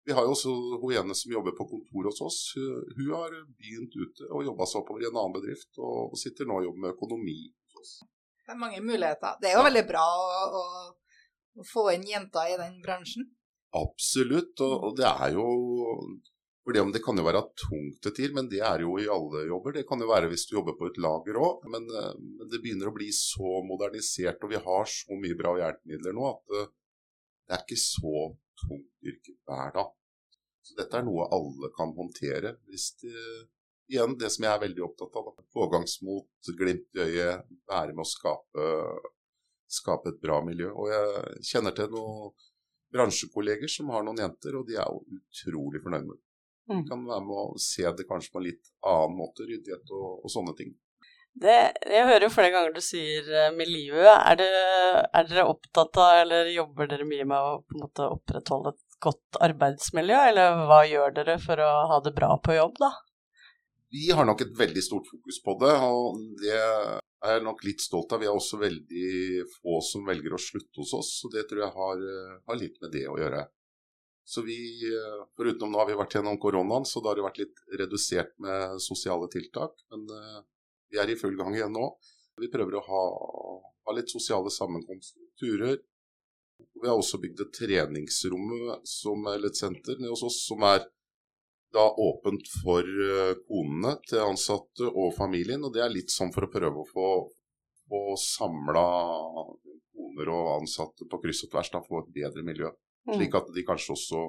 vi 0.05 0.15
har 0.15 0.27
jo 0.27 0.35
også 0.35 0.53
hun 0.81 0.95
ene 0.99 1.15
som 1.17 1.33
jobber 1.33 1.55
på 1.57 1.69
kontor 1.71 2.11
hos 2.11 2.21
oss. 2.25 2.39
Hun, 2.59 2.85
hun 2.99 3.11
har 3.15 3.33
begynt 3.55 3.95
ute 3.95 4.29
og 4.29 4.45
jobba 4.45 4.67
seg 4.69 4.83
oppover 4.83 5.05
i 5.05 5.09
en 5.09 5.17
annen 5.17 5.37
bedrift, 5.39 5.71
og 5.81 6.17
sitter 6.19 6.49
nå 6.49 6.59
og 6.59 6.69
jobber 6.69 6.85
med 6.85 6.95
økonomi 6.97 7.39
hos 7.47 7.81
oss. 7.81 7.97
Det 8.45 8.53
er 8.53 8.61
mange 8.61 8.81
muligheter. 8.81 9.37
Det 9.41 9.51
er 9.51 9.57
jo 9.57 9.65
veldig 9.65 9.85
bra 9.89 10.05
å, 10.05 10.61
å 10.61 10.63
å 11.59 11.67
få 11.67 11.89
inn 11.95 12.07
jenter 12.07 12.53
i 12.53 12.57
den 12.59 12.79
bransjen? 12.83 13.27
Absolutt, 13.77 14.55
og, 14.65 14.75
og 14.87 14.97
det 14.97 15.07
er 15.09 15.35
jo 15.35 15.47
fordi 16.65 16.81
om 16.83 16.91
Det 16.91 17.01
kan 17.03 17.17
jo 17.17 17.23
være 17.25 17.41
tungt 17.57 18.01
til 18.03 18.13
tider, 18.13 18.33
men 18.35 18.49
det 18.51 18.59
er 18.65 18.83
jo 18.83 18.97
i 18.99 19.07
alle 19.09 19.45
jobber. 19.47 19.73
Det 19.73 19.85
kan 19.89 20.01
jo 20.01 20.09
være 20.09 20.29
hvis 20.29 20.45
du 20.49 20.57
jobber 20.57 20.75
på 20.77 20.89
et 20.89 20.99
lager 21.01 21.39
òg, 21.39 21.63
men, 21.71 21.87
eh, 21.89 22.11
men, 22.19 22.49
det 22.51 22.61
begynner 22.61 22.91
å 22.91 22.95
bli 22.95 23.09
så 23.15 23.61
modernisert 23.65 24.43
og 24.43 24.53
vi 24.53 24.61
har 24.65 24.91
så 24.91 25.17
mye 25.17 25.37
bra 25.39 25.55
hjelpemidler 25.61 26.17
nå 26.17 26.27
at 26.29 26.43
det, 26.51 26.65
eh, 26.65 26.75
er 27.55 27.63
ikke 27.63 27.79
så 27.81 28.25
tungt 28.61 29.07
yrke 29.11 29.33
hver 29.47 29.71
dag. 29.73 29.93
Så 30.61 30.75
dette 30.77 30.99
er 30.99 31.07
noe 31.07 31.29
alle 31.33 31.71
kan 31.77 31.95
håndtere. 31.97 32.57
hvis 32.69 32.91
de, 33.01 33.13
Igjen 33.89 34.19
det 34.21 34.29
som 34.29 34.43
jeg 34.45 34.53
er 34.53 34.61
veldig 34.61 34.83
opptatt 34.85 35.15
av. 35.17 35.31
Pågangsmot, 35.49 36.49
glimt 36.59 36.93
i 36.93 37.07
øyet, 37.07 37.47
være 37.65 37.95
med 37.95 38.03
å 38.03 38.05
skape 38.05 38.67
skape 39.69 40.13
et 40.13 40.21
bra 40.21 40.39
miljø. 40.45 40.71
Og 40.73 40.89
jeg 40.91 41.43
kjenner 41.51 41.75
til 41.77 41.91
noen 41.93 42.33
bransjekolleger 42.93 43.69
som 43.71 43.91
har 43.93 44.05
noen 44.05 44.21
jenter, 44.23 44.57
og 44.57 44.67
de 44.69 44.79
er 44.79 44.89
jo 44.89 45.19
utrolig 45.19 45.81
fornøyd 45.83 46.07
med 46.07 46.17
det. 46.17 46.28
Mm. 46.69 46.83
kan 46.85 47.01
være 47.07 47.25
med 47.25 47.39
å 47.41 47.61
se 47.61 47.87
det 47.97 48.05
kanskje 48.05 48.33
på 48.33 48.41
en 48.41 48.45
litt 48.45 48.69
annen 48.85 49.17
måte, 49.17 49.47
ryddighet 49.47 49.89
og, 49.97 50.21
og 50.21 50.33
sånne 50.33 50.53
ting. 50.59 50.75
Det, 51.39 51.55
jeg 51.87 52.07
hører 52.09 52.25
jo 52.25 52.31
flere 52.33 52.51
ganger 52.53 52.73
du 52.75 52.81
sier 52.83 53.27
med 53.55 53.69
livet. 53.69 54.09
Er, 54.09 54.37
det, 54.39 54.49
er, 55.07 55.27
dere 55.29 55.47
opptatt 55.49 55.97
av, 56.01 56.21
eller 56.25 56.49
jobber 56.51 56.89
dere 56.91 57.07
mye 57.07 57.27
med 57.29 57.37
å 57.37 57.59
på 57.63 57.77
en 57.77 57.83
måte 57.85 58.07
opprettholde 58.11 58.73
et 58.73 58.97
godt 58.99 59.39
arbeidsmiljø, 59.47 60.17
eller 60.31 60.63
hva 60.69 60.81
gjør 60.89 61.13
dere 61.15 61.37
for 61.41 61.61
å 61.63 61.69
ha 61.93 62.01
det 62.03 62.13
bra 62.17 62.33
på 62.43 62.57
jobb, 62.57 62.81
da? 62.81 62.91
Vi 63.89 64.09
har 64.13 64.27
nok 64.27 64.43
et 64.45 64.57
veldig 64.57 64.81
stort 64.85 65.07
fokus 65.09 65.39
på 65.41 65.55
det, 65.63 65.71
og 65.81 66.19
det 66.43 66.57
er 66.59 67.33
jeg 67.33 67.45
nok 67.45 67.63
litt 67.65 67.81
stolt 67.81 68.11
av. 68.13 68.21
Vi 68.21 68.27
er 68.29 68.35
også 68.35 68.59
veldig 68.61 69.45
få 69.55 69.79
som 69.85 70.05
velger 70.05 70.35
å 70.35 70.41
slutte 70.41 70.83
hos 70.83 70.93
oss, 70.97 71.13
og 71.25 71.33
det 71.33 71.47
tror 71.49 71.63
jeg 71.65 71.75
har, 71.77 72.03
eh, 72.11 72.35
har 72.51 72.59
litt 72.59 72.77
med 72.83 72.93
det 72.93 73.07
å 73.09 73.17
gjøre. 73.17 73.47
Så 74.29 74.43
vi, 74.45 74.59
eh, 74.85 75.21
Foruten 75.37 75.71
nå 75.71 75.79
har 75.81 75.87
vi 75.89 75.97
vært 75.97 76.13
gjennom 76.19 76.37
koronaen, 76.41 76.85
så 76.85 77.01
da 77.01 77.09
har 77.09 77.17
det 77.17 77.25
vært 77.25 77.39
litt 77.41 77.61
redusert 77.81 78.35
med 78.45 78.77
sosiale 78.83 79.25
tiltak. 79.33 79.73
Men 79.89 80.03
uh, 80.13 80.41
vi 80.93 80.99
er 81.01 81.09
i 81.09 81.17
full 81.17 81.33
gang 81.39 81.55
igjen 81.57 81.73
nå. 81.73 81.87
Vi 82.37 82.49
prøver 82.53 82.77
å 82.77 82.83
ha, 82.85 83.01
ha 83.89 83.95
litt 83.97 84.13
sosiale 84.13 84.51
sammenkomster. 84.53 85.23
Vi 85.41 86.85
har 86.85 86.93
også 86.93 87.17
bygd 87.23 87.41
et 87.41 87.55
treningsrom 87.57 88.51
som, 88.87 89.25
eller 89.31 89.49
et 89.49 89.57
senter 89.57 89.97
nede 89.97 90.13
hos 90.13 90.23
oss 90.27 90.37
som 90.45 90.61
er 90.67 90.85
da 91.73 91.87
åpent 91.89 92.49
for 92.61 92.85
eh, 92.85 93.33
konene 93.49 93.95
til 94.09 94.21
ansatte 94.27 94.89
og 94.89 95.15
familien. 95.17 95.65
Og 95.65 95.73
det 95.73 95.83
er 95.85 95.93
litt 95.93 96.13
sånn 96.13 96.33
for 96.35 96.45
å 96.45 96.51
prøve 96.53 96.83
å 96.83 96.89
få, 96.89 97.09
få 97.89 98.03
samla 98.21 98.85
koner 99.97 100.31
og 100.33 100.53
ansatte 100.59 101.09
på 101.09 101.21
kryss 101.25 101.47
og 101.47 101.53
tvers, 101.55 101.73
da 101.73 101.81
få 101.85 102.03
et 102.03 102.13
bedre 102.21 102.45
miljø. 102.45 102.69
Mm. 103.07 103.15
Slik 103.15 103.37
at 103.39 103.51
de 103.55 103.65
kanskje 103.67 103.95
også 103.95 104.23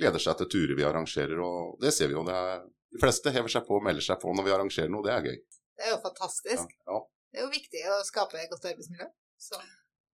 gleder 0.00 0.22
seg 0.22 0.38
til 0.40 0.50
turer 0.54 0.78
vi 0.78 0.86
arrangerer. 0.86 1.40
Og 1.44 1.76
det 1.82 1.94
ser 1.94 2.10
vi 2.10 2.16
jo, 2.18 2.24
er 2.28 2.64
de 2.64 3.02
fleste 3.02 3.32
hever 3.34 3.52
seg 3.52 3.66
på 3.66 3.78
og 3.78 3.86
melder 3.86 4.06
seg 4.06 4.20
på 4.22 4.34
når 4.34 4.48
vi 4.48 4.54
arrangerer 4.56 4.92
noe. 4.92 5.04
Det 5.06 5.14
er 5.14 5.28
gøy. 5.28 5.38
Det 5.74 5.86
er 5.88 5.94
jo 5.94 6.00
fantastisk. 6.02 6.74
Ja, 6.86 6.96
ja. 6.96 7.00
Det 7.34 7.40
er 7.40 7.46
jo 7.48 7.54
viktig 7.54 7.80
å 7.90 8.02
skape 8.06 8.38
et 8.38 8.50
godt 8.52 8.68
arbeidsmiljø. 8.70 9.08
Så 9.42 9.58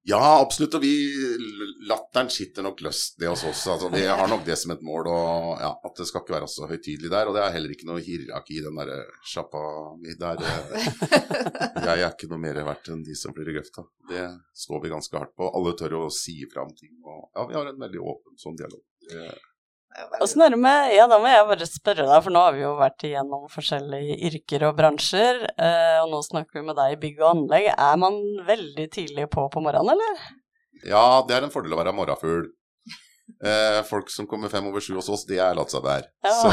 ja, 0.08 0.40
absolutt. 0.40 0.74
Og 0.78 0.82
vi 0.82 0.92
latteren 1.88 2.30
sitter 2.32 2.64
nok 2.64 2.80
løst 2.86 3.18
det 3.20 3.28
hos 3.28 3.42
oss. 3.48 3.66
Altså, 3.72 3.90
vi 3.92 4.06
har 4.08 4.28
nok 4.30 4.46
det 4.46 4.56
som 4.58 4.72
et 4.74 4.84
mål. 4.86 5.10
Og 5.12 5.60
ja, 5.60 5.70
at 5.86 6.00
det 6.00 6.06
skal 6.08 6.24
ikke 6.24 6.36
være 6.38 6.48
så 6.50 6.68
høytidelig 6.70 7.12
der. 7.12 7.28
Og 7.28 7.36
det 7.36 7.44
er 7.44 7.54
heller 7.56 7.74
ikke 7.74 7.88
noe 7.90 8.04
hierarki 8.04 8.58
i 8.58 8.64
den 8.64 8.80
derre 8.80 9.02
sjappa 9.32 9.62
mi 10.00 10.16
der. 10.20 10.40
Jeg 11.90 11.98
er 11.98 12.08
ikke 12.08 12.30
noe 12.32 12.40
mer 12.42 12.62
verdt 12.70 12.92
enn 12.94 13.04
de 13.06 13.18
som 13.18 13.36
blir 13.36 13.52
i 13.52 13.58
grøfta. 13.58 13.84
Det 14.10 14.26
står 14.64 14.84
vi 14.86 14.94
ganske 14.94 15.20
hardt 15.20 15.36
på. 15.36 15.52
Alle 15.52 15.76
tør 15.78 16.00
å 16.00 16.02
si 16.14 16.38
fram 16.52 16.72
ting. 16.76 16.96
Og 17.04 17.28
ja, 17.28 17.46
vi 17.52 17.60
har 17.60 17.70
en 17.72 17.86
veldig 17.86 18.04
åpen 18.14 18.40
sånn 18.40 18.58
dialog. 18.58 18.82
Åssen 20.22 20.42
er 20.44 20.52
det 20.54 20.58
med 20.62 20.92
Ja, 20.94 21.06
da 21.10 21.18
må 21.18 21.30
jeg 21.30 21.46
bare 21.48 21.66
spørre 21.66 22.06
deg, 22.06 22.18
for 22.22 22.34
nå 22.34 22.42
har 22.44 22.54
vi 22.54 22.62
jo 22.62 22.76
vært 22.78 23.04
igjennom 23.08 23.48
forskjellige 23.50 24.18
yrker 24.30 24.68
og 24.68 24.76
bransjer, 24.78 25.42
eh, 25.50 25.98
og 26.04 26.12
nå 26.12 26.20
snakker 26.26 26.60
vi 26.60 26.68
med 26.68 26.78
deg 26.78 26.94
i 26.94 27.00
bygg 27.02 27.24
og 27.24 27.32
anlegg. 27.32 27.66
Er 27.74 27.98
man 27.98 28.20
veldig 28.46 28.86
tidlig 28.94 29.26
på 29.34 29.48
på 29.50 29.64
morgenen, 29.64 29.98
eller? 29.98 30.30
ja, 30.86 31.04
det 31.28 31.36
er 31.36 31.44
en 31.44 31.52
fordel 31.52 31.74
å 31.74 31.80
være 31.82 31.94
morgenfugl. 31.96 32.48
Eh, 33.46 33.80
folk 33.86 34.10
som 34.10 34.26
kommer 34.30 34.50
fem 34.52 34.66
over 34.66 34.82
sju 34.82 34.96
hos 34.96 35.08
oss, 35.12 35.22
det 35.28 35.38
er 35.42 35.54
Latsabær. 35.56 36.06
Ja. 36.26 36.32
Så 36.38 36.50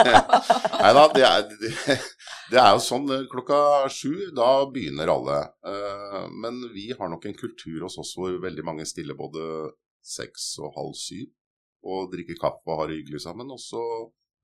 Nei 0.82 0.92
da, 0.96 1.02
det 1.14 1.24
er, 1.26 1.48
det, 1.50 2.60
er 2.60 2.70
jo 2.74 2.82
sånn 2.84 3.10
eh, 3.14 3.26
klokka 3.30 3.88
sju, 3.92 4.30
da 4.36 4.52
begynner 4.70 5.10
alle. 5.12 5.40
Eh, 5.66 6.22
men 6.44 6.62
vi 6.74 6.90
har 6.94 7.10
nok 7.10 7.26
en 7.26 7.36
kultur 7.36 7.86
hos 7.86 7.98
oss 8.00 8.14
hvor 8.18 8.38
veldig 8.42 8.66
mange 8.66 8.86
stiller 8.88 9.18
både 9.18 9.42
seks 10.00 10.54
og 10.62 10.74
halv 10.78 10.96
syv 10.96 11.28
og 11.82 12.10
drikker 12.12 12.38
kaffe 12.40 12.66
og 12.68 12.78
har 12.82 12.88
det 12.90 12.98
hyggelig 13.00 13.22
sammen, 13.24 13.50
og 13.50 13.60
så 13.62 13.80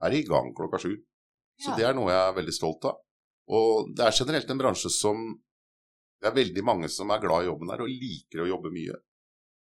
er 0.02 0.10
de 0.12 0.20
i 0.22 0.26
gang 0.28 0.52
klokka 0.56 0.78
sju. 0.82 0.94
Så 1.60 1.70
Ja. 1.72 1.76
det 1.76 1.84
er 1.88 1.94
noe 1.94 2.10
jeg 2.12 2.20
er 2.28 2.36
veldig 2.36 2.52
stolt 2.54 2.84
av. 2.84 2.96
Og 3.48 3.94
det 3.96 4.04
er 4.04 4.10
generelt 4.24 4.50
en 4.50 4.58
bransje 4.58 4.90
som 4.90 5.40
Det 6.18 6.28
er 6.30 6.44
veldig 6.44 6.62
mange 6.64 6.88
som 6.88 7.10
er 7.12 7.20
glad 7.20 7.44
i 7.44 7.46
jobben 7.50 7.68
her 7.68 7.82
og 7.84 7.88
liker 7.92 8.40
å 8.40 8.48
jobbe 8.48 8.70
mye. 8.72 8.94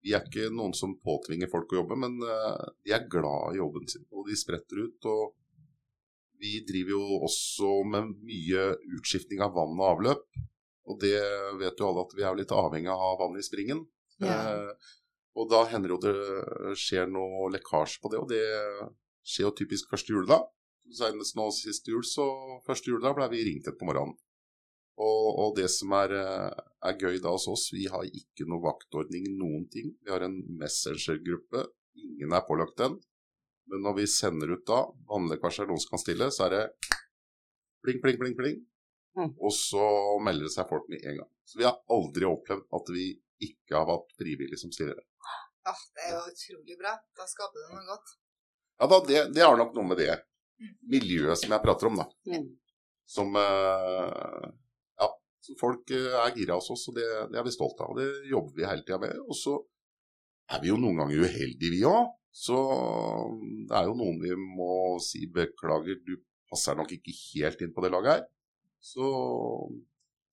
Vi 0.03 0.15
er 0.15 0.23
ikke 0.25 0.49
noen 0.51 0.73
som 0.75 0.95
påtvinger 0.97 1.51
folk 1.51 1.69
å 1.75 1.83
jobbe, 1.83 1.95
men 2.01 2.15
eh, 2.25 2.65
de 2.87 2.93
er 2.97 3.05
glad 3.07 3.53
i 3.53 3.59
jobben 3.59 3.87
sin, 3.87 4.07
og 4.11 4.27
de 4.27 4.35
spretter 4.35 4.81
ut. 4.87 5.05
og 5.05 5.35
vi 6.41 6.65
driver 6.65 6.91
jo 6.95 7.03
også 7.27 7.85
med 7.85 8.15
mye 8.25 8.65
utskiftning 8.97 9.41
av 9.45 9.53
vann 9.59 9.77
og 9.79 9.89
avløp. 9.99 10.25
Og 10.89 11.01
det 11.03 11.19
vet 11.59 11.79
jo 11.79 11.89
alle 11.91 12.05
at 12.07 12.15
vi 12.17 12.23
er 12.23 12.39
litt 12.39 12.55
avhengig 12.55 12.89
av 12.95 13.19
vann 13.21 13.37
i 13.37 13.43
springen. 13.45 13.85
Ja. 14.23 14.39
Eh, 14.55 14.73
og 15.39 15.51
da 15.53 15.65
hender 15.71 15.95
jo 15.95 16.01
det 16.03 16.15
skjer 16.79 17.11
noe 17.11 17.49
lekkasje 17.55 18.01
på 18.03 18.11
det, 18.13 18.23
og 18.23 18.31
det 18.31 18.45
skjer 19.29 19.49
jo 19.49 19.57
typisk 19.61 19.93
første 19.93 20.15
juledag. 20.15 20.47
Senest 20.99 21.37
nå 21.37 21.51
sist 21.53 21.89
jul, 21.89 22.03
så 22.07 22.25
første 22.67 22.91
juledag 22.91 23.17
ble 23.19 23.29
vi 23.35 23.45
ringt 23.47 23.69
etter 23.69 23.79
på 23.79 23.89
morgenen. 23.91 24.17
Og, 24.99 25.27
og 25.39 25.53
det 25.59 25.69
som 25.71 25.93
er, 25.95 26.15
eh, 26.19 26.63
er 26.89 26.97
gøy 26.99 27.21
da 27.23 27.31
hos 27.31 27.47
oss, 27.51 27.69
vi 27.71 27.85
har 27.91 28.07
ikke 28.09 28.49
noe 28.51 28.65
vaktordning, 28.65 29.29
noen 29.39 29.69
ting. 29.71 29.93
Vi 30.03 30.11
har 30.11 30.25
en 30.27 30.41
messengergruppe, 30.59 31.69
ingen 32.03 32.35
er 32.35 32.47
pålagt 32.49 32.81
den. 32.81 32.97
Men 33.71 33.85
når 33.85 33.99
vi 34.01 34.09
sender 34.11 34.57
ut 34.57 34.65
da, 34.67 34.81
vannlekkasje 35.13 35.63
er 35.65 35.71
noen 35.71 35.83
som 35.85 35.95
kan 35.95 36.03
stille, 36.03 36.31
så 36.35 36.49
er 36.49 36.57
det 36.57 36.65
pling, 37.85 38.01
pling, 38.03 38.19
pling, 38.19 38.35
pling. 38.39 38.59
Mm. 39.19 39.33
Og 39.37 39.53
så 39.55 39.85
melder 40.25 40.49
det 40.49 40.55
seg 40.57 40.69
folk 40.71 40.89
med 40.91 41.05
en 41.05 41.21
gang. 41.23 41.31
Så 41.47 41.61
vi 41.61 41.69
har 41.69 41.79
aldri 41.95 42.27
opplevd 42.27 42.67
at 42.81 42.93
vi 42.95 43.09
ikke 43.45 43.77
har 43.77 43.87
hatt 43.93 44.15
frivillige 44.19 44.61
som 44.61 44.73
stiller. 44.75 44.99
Ja, 45.67 45.75
det 45.97 46.07
er 46.07 46.15
jo 46.15 46.23
utrolig 46.33 46.79
bra. 46.81 46.95
Da 47.19 47.27
skaper 47.29 47.65
du 47.65 47.75
noe 47.75 47.85
godt. 47.89 48.15
Ja 48.79 48.87
da, 48.91 48.99
det, 49.09 49.23
det 49.35 49.43
har 49.43 49.59
nok 49.59 49.75
noe 49.75 49.91
med 49.91 49.99
det 50.01 50.13
miljøet 50.91 51.41
som 51.41 51.55
jeg 51.55 51.65
prater 51.65 51.91
om, 51.91 52.01
da. 52.03 52.07
Mm. 52.31 52.47
Som 53.09 53.37
eh, 53.41 54.47
Ja, 55.01 55.09
folk 55.61 55.91
eh, 55.95 56.15
er 56.23 56.37
gira 56.37 56.59
hos 56.59 56.71
oss, 56.75 56.87
og 56.91 56.99
det, 56.99 57.09
det 57.33 57.41
er 57.41 57.47
vi 57.47 57.55
stolt 57.55 57.81
av. 57.85 57.95
Det 57.99 58.09
jobber 58.31 58.57
vi 58.57 58.69
hele 58.69 58.85
tida 58.85 59.01
med. 59.03 59.19
Og 59.27 59.39
så 59.39 59.59
er 60.53 60.63
vi 60.63 60.73
jo 60.73 60.79
noen 60.81 61.03
ganger 61.03 61.27
uheldige, 61.27 61.75
vi 61.75 61.85
òg. 61.89 62.15
Så 62.39 62.57
det 63.69 63.75
er 63.75 63.89
jo 63.89 63.97
noen 63.99 64.19
vi 64.23 64.35
må 64.39 64.99
si 65.03 65.25
beklager, 65.33 65.99
du 66.07 66.19
passer 66.49 66.77
nok 66.79 66.93
ikke 66.95 67.15
helt 67.15 67.63
inn 67.65 67.73
på 67.75 67.83
det 67.85 67.93
laget 67.93 68.13
her. 68.13 68.27
Så, 68.85 69.09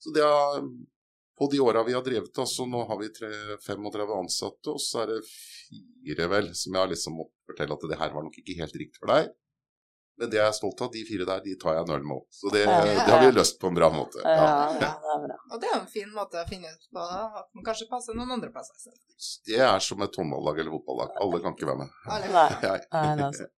så 0.04 0.14
det 0.14 0.26
er 0.26 0.68
på 1.38 1.48
de 1.52 1.60
åra 1.60 1.84
vi 1.84 1.94
har 1.94 2.04
drevet, 2.06 2.38
så 2.48 2.66
nå 2.70 2.86
har 2.88 3.00
vi 3.02 3.10
tre, 3.14 3.30
35 3.66 4.14
ansatte, 4.20 4.72
og 4.72 4.80
så 4.80 5.02
er 5.04 5.08
det 5.16 5.22
fire, 5.30 6.28
vel, 6.32 6.52
som 6.56 6.74
jeg 6.76 6.82
har 6.82 6.92
liksom 6.94 7.18
måttet 7.20 7.50
fortelle 7.50 7.76
at 7.76 7.90
det 7.92 7.98
her 8.00 8.14
var 8.16 8.24
nok 8.24 8.38
ikke 8.40 8.56
helt 8.62 8.78
riktig 8.80 9.02
for 9.02 9.12
deg. 9.12 9.34
Men 10.16 10.30
det 10.32 10.38
jeg 10.40 10.48
er 10.48 10.54
stolt 10.56 10.80
av, 10.80 10.94
de 10.94 11.02
fire 11.04 11.26
der, 11.28 11.42
de 11.44 11.58
tar 11.60 11.74
jeg 11.76 11.84
en 11.84 11.92
øl 11.98 12.06
med 12.08 12.16
opp. 12.22 12.28
Så 12.32 12.48
det, 12.54 12.62
Ja. 12.64 12.78
det 12.88 13.12
har 13.12 13.20
vi 13.26 13.32
løst 13.36 13.58
på 13.60 13.68
en 13.68 13.76
bra 13.76 13.90
måte. 13.92 14.22
Ja, 14.24 14.32
Ja. 14.32 14.70
det 14.80 14.88
er. 14.88 15.34
Og 15.52 15.60
det 15.60 15.68
er 15.74 15.80
en 15.82 15.90
fin 15.92 16.08
måte 16.16 16.40
å 16.40 16.48
finne 16.48 16.72
ut 16.72 16.86
på 16.88 17.04
da, 17.04 17.26
at 17.42 17.50
man 17.54 17.66
kanskje 17.68 17.90
passer 17.90 18.16
noen 18.16 18.32
andre 18.32 18.50
plasser. 18.50 18.96
Det 19.46 19.60
er 19.60 19.80
som 19.84 20.02
et 20.08 20.16
håndballag 20.16 20.60
eller 20.64 20.72
fotballag. 20.72 21.12
Alle 21.20 21.42
kan 21.44 21.52
ikke 21.58 21.68
være 21.68 21.78
med. 21.84 21.90
Nei. 22.08 22.22
Nei, 22.96 23.16
det 23.20 23.28
er 23.28 23.32
sant. 23.42 23.52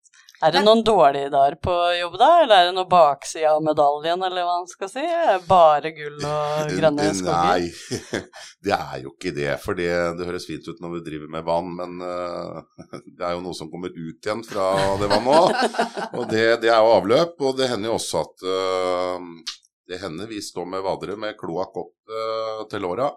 Er 0.45 0.53
det 0.53 0.61
noen 0.61 0.83
dårlige 0.85 1.31
dager 1.33 1.55
på 1.65 1.73
jobb 1.97 2.15
da, 2.21 2.27
eller 2.43 2.59
er 2.59 2.67
det 2.67 2.73
noe 2.77 2.89
bakside 2.89 3.49
av 3.49 3.63
medaljen, 3.65 4.21
eller 4.21 4.45
hva 4.45 4.57
man 4.59 4.67
skal 4.69 4.91
si? 4.91 5.05
Bare 5.47 5.89
gull 5.95 6.19
og 6.21 6.73
grønne 6.77 7.07
skoger? 7.17 7.47
Nei, 7.47 8.19
det 8.67 8.75
er 8.75 8.99
jo 9.01 9.13
ikke 9.15 9.33
det. 9.33 9.49
For 9.63 9.79
det, 9.79 9.89
det 10.19 10.27
høres 10.29 10.45
fint 10.45 10.67
ut 10.69 10.83
når 10.83 10.93
vi 10.99 11.01
driver 11.07 11.31
med 11.33 11.47
vann, 11.47 11.71
men 11.79 12.05
eh, 12.05 12.83
det 13.17 13.25
er 13.25 13.33
jo 13.33 13.41
noe 13.47 13.57
som 13.57 13.71
kommer 13.73 13.89
ut 13.95 14.29
igjen 14.29 14.45
fra 14.45 14.67
det 15.01 15.09
vannet 15.09 15.39
òg. 15.41 15.79
Og 16.21 16.29
det, 16.29 16.45
det 16.61 16.69
er 16.69 16.85
jo 16.85 16.93
avløp. 16.99 17.33
Og 17.41 17.57
det 17.57 17.71
hender 17.71 17.89
jo 17.89 17.97
også 17.97 18.21
at 18.21 18.45
eh, 18.53 19.57
det 19.89 20.01
hender 20.03 20.29
vi 20.29 20.43
står 20.43 20.69
med 20.69 20.85
vadere 20.85 21.17
med 21.17 21.37
kloakk 21.39 21.81
opp 21.81 22.13
eh, 22.13 22.61
til 22.69 22.85
låra. 22.85 23.09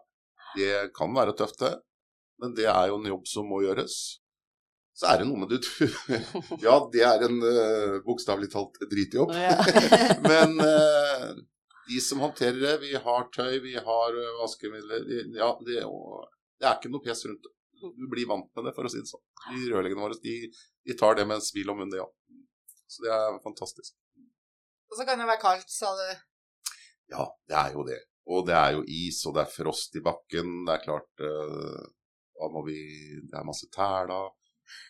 Det 0.56 0.88
kan 0.96 1.12
være 1.14 1.36
tøft, 1.36 1.60
det. 1.66 1.76
Men 2.40 2.56
det 2.56 2.64
er 2.72 2.88
jo 2.88 2.96
en 2.96 3.12
jobb 3.12 3.28
som 3.28 3.48
må 3.52 3.60
gjøres. 3.66 4.00
Så 5.00 5.08
er 5.08 5.22
det 5.22 5.30
noe 5.30 5.40
med 5.40 5.48
det 5.48 5.62
du 5.64 5.86
Ja, 6.66 6.74
det 6.92 7.00
er 7.06 7.22
en 7.24 7.38
uh, 7.40 8.00
bokstavelig 8.04 8.50
talt 8.52 8.76
dritjobb. 8.90 9.32
Ja. 9.32 9.56
Men 10.26 10.58
uh, 10.60 11.30
de 11.88 12.00
som 12.04 12.20
håndterer 12.20 12.58
det, 12.60 12.74
vi 12.82 12.92
har 13.00 13.30
tøy, 13.32 13.54
vi 13.64 13.78
har 13.80 14.18
uh, 14.18 14.34
vaskemidler 14.42 15.06
Ja, 15.38 15.54
det, 15.64 15.78
er 15.80 15.88
det 16.60 16.68
er 16.68 16.76
ikke 16.76 16.92
noe 16.92 17.04
pes 17.06 17.24
rundt 17.24 17.46
det. 17.46 17.54
Du 17.96 18.04
blir 18.12 18.28
vant 18.28 18.50
med 18.58 18.68
det, 18.68 18.74
for 18.76 18.84
å 18.84 18.90
si 18.92 19.00
det 19.00 19.08
sånn. 19.08 19.22
De 19.46 19.70
rørleggerne 19.70 20.04
våre 20.04 20.18
de, 20.20 20.34
de 20.84 20.96
tar 21.00 21.16
det 21.16 21.24
med 21.24 21.38
en 21.38 21.46
smil 21.46 21.72
om 21.72 21.80
munnen, 21.80 21.96
ja. 21.96 22.04
Så 22.90 23.06
det 23.06 23.14
er 23.14 23.38
fantastisk. 23.40 23.94
Og 24.90 24.98
så 24.98 25.06
kan 25.08 25.22
det 25.22 25.30
være 25.30 25.40
kaldt, 25.40 25.72
sa 25.72 25.94
du. 25.96 26.10
Ja, 27.14 27.24
det 27.48 27.56
er 27.56 27.78
jo 27.78 27.86
det. 27.88 28.02
Og 28.28 28.44
det 28.50 28.58
er 28.58 28.74
jo 28.76 28.84
is, 28.84 29.22
og 29.24 29.38
det 29.38 29.46
er 29.46 29.54
frost 29.54 29.96
i 29.96 30.04
bakken. 30.04 30.66
Det 30.68 30.76
er 30.76 30.84
klart 30.84 31.24
uh, 31.24 31.88
Da 32.36 32.50
må 32.52 32.66
vi 32.68 32.76
Det 33.24 33.40
er 33.40 33.48
masse 33.48 33.70
tæla. 33.72 34.20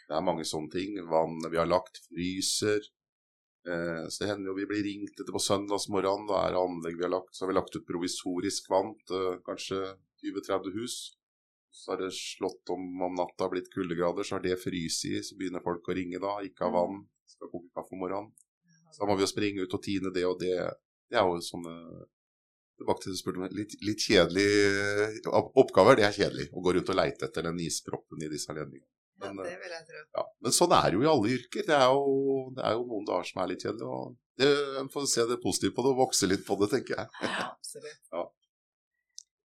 Det 0.09 0.17
er 0.17 0.27
mange 0.27 0.47
sånne 0.49 0.73
ting. 0.73 0.97
Vannet 1.11 1.53
vi 1.53 1.61
har 1.61 1.71
lagt, 1.71 2.03
fryser. 2.09 2.83
Eh, 3.69 4.05
så 4.09 4.25
det 4.25 4.31
hender 4.31 4.51
jo 4.51 4.57
vi 4.57 4.69
blir 4.71 4.85
ringt 4.87 5.19
etter 5.21 5.35
på 5.35 5.43
søndagsmorgenen. 5.45 6.29
Da 6.31 6.43
er 6.45 6.55
det 6.55 6.65
anlegg 6.65 6.99
vi 6.99 7.07
har 7.07 7.15
lagt. 7.15 7.33
Så 7.37 7.45
har 7.45 7.53
vi 7.53 7.59
lagt 7.59 7.77
ut 7.77 7.89
provisorisk 7.89 8.71
vann 8.73 8.95
til 9.09 9.41
kanskje 9.47 9.81
20-30 10.25 10.77
hus. 10.81 10.99
Så 11.71 11.93
har 11.93 12.03
det 12.03 12.13
slått 12.17 12.73
om 12.75 13.03
om 13.07 13.15
natta, 13.15 13.49
blitt 13.49 13.71
kuldegrader, 13.71 14.27
så 14.27 14.37
har 14.37 14.45
det 14.45 14.59
fryst 14.59 15.07
i. 15.07 15.21
Så 15.23 15.39
begynner 15.39 15.63
folk 15.65 15.87
å 15.87 15.97
ringe 15.97 16.19
da. 16.23 16.39
Ikke 16.45 16.67
har 16.67 16.75
vann, 16.75 17.05
skal 17.31 17.53
koke 17.53 17.71
kaffe 17.77 17.95
om 17.95 18.03
morgenen. 18.03 18.33
Så 18.91 19.05
da 19.05 19.11
må 19.11 19.15
vi 19.15 19.23
jo 19.23 19.31
springe 19.31 19.63
ut 19.63 19.77
og 19.77 19.85
tine 19.85 20.11
det, 20.11 20.25
og 20.27 20.41
det, 20.41 20.57
det 21.11 21.21
er 21.21 21.29
jo 21.29 21.39
sånne 21.45 21.77
Tilbake 22.81 23.03
til 23.05 23.13
du 23.13 23.19
spurte 23.19 23.41
om. 23.43 23.51
Litt, 23.53 23.75
litt 23.85 24.01
kjedelig 24.01 24.45
eh, 24.65 25.17
oppgaver, 25.61 25.99
det 25.99 26.07
er 26.07 26.15
kjedelig. 26.17 26.47
Å 26.49 26.63
gå 26.65 26.73
rundt 26.73 26.89
og 26.89 26.97
leite 26.97 27.27
etter 27.27 27.45
den 27.45 27.59
isproppen 27.61 28.25
i 28.25 28.31
disse 28.33 28.55
ledningene. 28.57 28.89
Ja, 29.21 29.27
Men, 29.33 29.45
det 29.45 29.57
vil 29.61 29.73
jeg 29.77 29.85
tro. 29.91 30.01
Ja, 30.17 30.23
men 30.41 30.51
sånn 30.57 30.73
er 30.77 30.85
det 30.91 30.97
jo 30.99 31.03
i 31.05 31.11
alle 31.13 31.29
yrker. 31.37 31.63
Det 31.69 31.77
er 31.77 31.89
jo, 31.93 32.05
det 32.57 32.63
er 32.65 32.73
jo 32.79 32.83
noen 32.89 33.07
dager 33.09 33.27
som 33.31 33.39
er 33.43 33.47
litt 33.53 33.65
kjedelige. 33.67 33.93
og 34.01 34.07
det, 34.41 34.49
En 34.81 34.89
får 34.93 35.03
se 35.13 35.23
det 35.29 35.39
positive 35.43 35.73
på 35.77 35.83
det 35.85 35.91
og 35.95 36.01
vokse 36.07 36.25
litt 36.31 36.45
på 36.47 36.55
det, 36.63 36.69
tenker 36.75 36.95
jeg. 36.97 37.07
Ja, 37.29 37.45
Absolutt. 37.53 38.03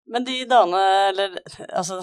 Men 0.08 0.22
de 0.28 0.36
dagene, 0.46 0.82
eller 1.10 1.30
altså, 1.74 1.96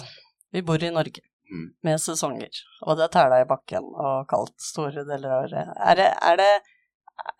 vi 0.53 0.63
bor 0.67 0.81
i 0.83 0.91
Norge 0.95 1.21
Mm. 1.53 1.69
med 1.85 1.99
sesonger, 2.01 2.49
og 2.87 2.93
det 2.97 3.05
er 3.05 3.11
tæla 3.13 3.37
i 3.43 3.49
bakken 3.51 3.85
og 4.01 4.29
kaldt 4.31 4.57
store 4.63 5.03
deler 5.05 5.31
av 5.35 5.43
året. 5.45 5.69
Er 5.85 5.95
det, 5.99 6.07
er 6.23 6.37
det 6.41 6.53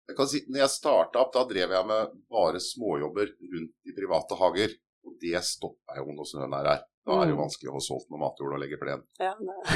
Jeg 0.09 0.17
kan 0.19 0.29
si, 0.29 0.39
når 0.53 0.61
jeg 0.67 0.73
starta 0.75 1.21
opp, 1.23 1.33
da 1.33 1.43
drev 1.49 1.71
jeg 1.73 1.85
med 1.89 2.03
bare 2.33 2.59
småjobber 2.61 3.29
rundt 3.55 3.75
i 3.89 3.93
private 3.97 4.35
hager. 4.41 4.71
Og 5.05 5.13
det 5.21 5.37
stoppa 5.45 5.93
jo 5.99 6.05
når 6.17 6.27
snøen 6.29 6.55
er 6.59 6.67
her. 6.73 6.81
Da 7.05 7.11
er 7.21 7.25
det 7.29 7.33
jo 7.35 7.39
Mm. 7.39 7.43
vanskelig 7.45 7.69
å 7.71 7.75
få 7.77 7.83
solgt 7.85 8.09
noe 8.11 8.21
matjord 8.23 8.55
og 8.57 8.61
legge 8.63 8.79
plen. 8.81 9.03
Ja, 9.21 9.35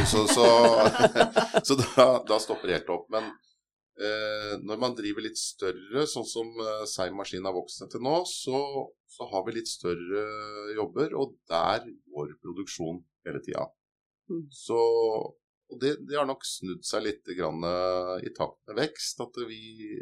Så, 0.09 0.21
så, 0.33 0.47
så 1.69 1.73
da, 1.81 2.07
da 2.25 2.37
stopper 2.41 2.67
det 2.71 2.79
helt 2.79 2.93
opp. 2.95 3.05
Men 3.13 3.25
når 4.63 4.79
man 4.79 4.95
driver 4.95 5.25
litt 5.25 5.41
større, 5.41 6.05
sånn 6.07 6.27
som 6.29 6.53
eh, 6.63 6.85
Seim 6.87 7.17
Maskin 7.19 7.47
har 7.49 7.57
vokst 7.57 7.83
til 7.91 8.05
nå, 8.05 8.21
så, 8.31 8.61
så, 9.11 9.27
har 9.33 9.43
vi 9.47 9.57
litt 9.57 9.71
større 9.71 10.23
jobber, 10.77 11.17
og 11.19 11.35
der 11.51 11.89
går 12.15 12.37
produksjon 12.43 13.01
hele 13.27 13.43
tida. 13.43 13.67
Mm. 14.31 14.45
Så 14.55 14.79
det, 15.81 15.97
det, 16.07 16.15
har 16.15 16.29
nok 16.29 16.47
snudd 16.47 16.87
seg 16.87 17.09
litt 17.09 17.33
grann, 17.35 17.65
uh, 17.65 18.15
i 18.23 18.31
takt 18.37 18.61
med 18.71 18.85
vekst. 18.85 19.21
At 19.25 19.37
vi 19.49 19.99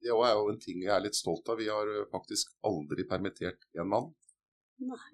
Det 0.00 0.12
er 0.12 0.36
jo 0.36 0.52
en 0.52 0.60
ting 0.60 0.84
jeg 0.84 0.92
er 0.94 1.02
litt 1.02 1.18
stolt 1.18 1.48
av. 1.50 1.58
Vi 1.58 1.66
har 1.72 1.90
faktisk 2.12 2.54
aldri 2.68 3.08
permittert 3.08 3.66
én 3.74 3.90
mann. 3.90 4.12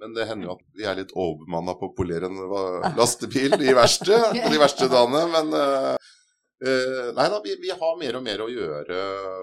Men 0.02 0.14
det 0.14 0.26
hender 0.26 0.48
jo 0.48 0.54
at 0.56 0.62
vi 0.74 0.86
er 0.90 0.98
litt 0.98 1.14
overbemanna 1.14 1.76
på 1.78 1.88
å 1.88 1.94
polere 1.96 2.26
en 2.26 2.96
lastebil 2.98 3.54
i 3.62 3.74
verste, 3.78 4.18
de 4.52 4.58
verste 4.60 4.90
dagene. 4.90 5.22
Men 5.32 5.54
uh, 6.62 7.08
nei 7.16 7.26
da, 7.32 7.40
vi, 7.44 7.56
vi, 7.62 7.72
har 7.78 7.98
mer 8.00 8.18
og 8.18 8.24
mer 8.26 8.44
å 8.44 8.50
gjøre 8.50 9.00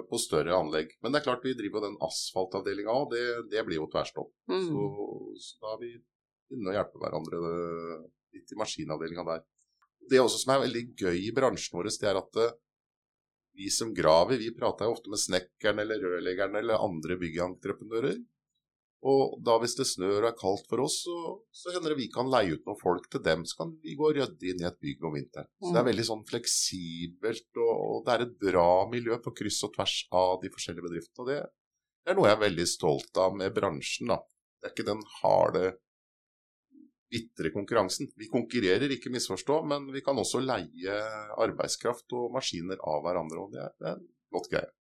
på 0.09 0.21
større 0.21 0.55
anlegg. 0.57 0.95
Men 1.03 1.13
det 1.13 1.21
er 1.21 1.27
klart 1.27 1.45
vi 1.45 1.57
driver 1.57 1.85
den 1.85 1.97
asfaltavdelinga 2.05 2.95
òg, 2.95 3.11
det, 3.13 3.25
det, 3.51 3.65
blir 3.67 3.81
jo 3.81 3.89
tverrstopp. 3.91 4.31
Mm. 4.51 4.65
Så, 4.69 4.87
så, 5.43 5.59
da 5.63 5.75
er 5.75 5.83
vi 5.83 5.91
inne 6.55 6.71
og 6.71 6.79
hjelper 6.79 7.03
hverandre 7.03 7.43
litt 8.35 8.55
i 8.55 8.59
maskinavdelinga 8.59 9.27
der. 9.27 9.45
Det 10.09 10.23
også 10.23 10.41
som 10.41 10.55
er 10.55 10.65
veldig 10.65 10.83
gøy 10.97 11.21
i 11.27 11.35
bransjen 11.35 11.77
vår, 11.77 11.91
det 11.93 12.09
er 12.09 12.19
at 12.21 12.41
uh, 12.41 12.57
vi 13.59 13.69
som 13.73 13.93
graver, 13.93 14.39
vi 14.39 14.53
prater 14.55 14.87
jo 14.87 14.95
ofte 14.95 15.11
med 15.11 15.19
snekkeren 15.19 15.81
eller 15.83 15.99
rørleggeren 16.03 16.55
eller 16.61 16.85
andre 16.85 17.17
byggentreprenører. 17.19 18.19
Og 19.07 19.37
da 19.47 19.55
hvis 19.61 19.77
det 19.79 19.85
snør 19.87 20.25
og 20.25 20.27
er 20.27 20.35
kaldt 20.35 20.65
for 20.67 20.83
oss, 20.83 20.97
så, 21.05 21.17
så, 21.55 21.71
hender 21.71 21.93
det 21.93 22.01
vi 22.01 22.09
kan 22.11 22.27
leie 22.31 22.57
ut 22.57 22.65
noen 22.67 22.79
folk 22.81 23.05
til 23.11 23.23
dem. 23.23 23.45
Så 23.47 23.61
kan 23.61 23.71
vi 23.83 23.95
gå 23.95 24.09
og 24.09 24.17
rydde 24.17 24.49
inn 24.51 24.59
i 24.59 24.67
et 24.67 24.79
bygg 24.83 25.05
om 25.07 25.15
vinteren. 25.15 25.47
Så 25.61 25.71
det 25.71 25.79
er 25.79 25.85
mm. 25.85 25.91
veldig 25.91 26.07
sånn 26.09 26.25
fleksibelt, 26.27 27.47
og, 27.55 27.71
og, 27.77 28.01
det 28.07 28.15
er 28.15 28.25
et 28.25 28.35
bra 28.43 28.67
miljø 28.91 29.19
på 29.23 29.33
kryss 29.39 29.61
og 29.69 29.73
tvers 29.77 29.95
av 30.19 30.33
de 30.43 30.51
forskjellige 30.51 30.87
bedriftene. 30.89 31.23
Og 31.23 31.31
det 31.31 32.11
er 32.11 32.19
noe 32.19 32.27
jeg 32.27 32.39
er 32.39 32.43
veldig 32.43 32.67
stolt 32.73 33.21
av 33.23 33.39
med 33.39 33.55
bransjen. 33.55 34.11
da. 34.11 34.19
Det 34.59 34.67
er 34.67 34.75
ikke 34.75 34.89
den 34.91 35.05
harde, 35.21 35.63
bitre 37.09 37.55
konkurransen. 37.55 38.11
Vi 38.19 38.27
konkurrerer, 38.29 38.91
ikke 38.93 39.13
misforstå, 39.15 39.63
men 39.71 39.87
vi 39.95 40.03
kan 40.05 40.19
også 40.19 40.43
leie 40.43 40.99
arbeidskraft 41.39 42.19
og 42.19 42.35
maskiner 42.35 42.83
av 42.83 43.01
hverandre. 43.07 43.47
Og 43.47 43.55
det 43.55 43.63
er, 43.63 43.75
det 43.79 43.93
er 43.93 43.95
en 43.95 44.07
godt 44.35 44.51
greie. 44.51 44.73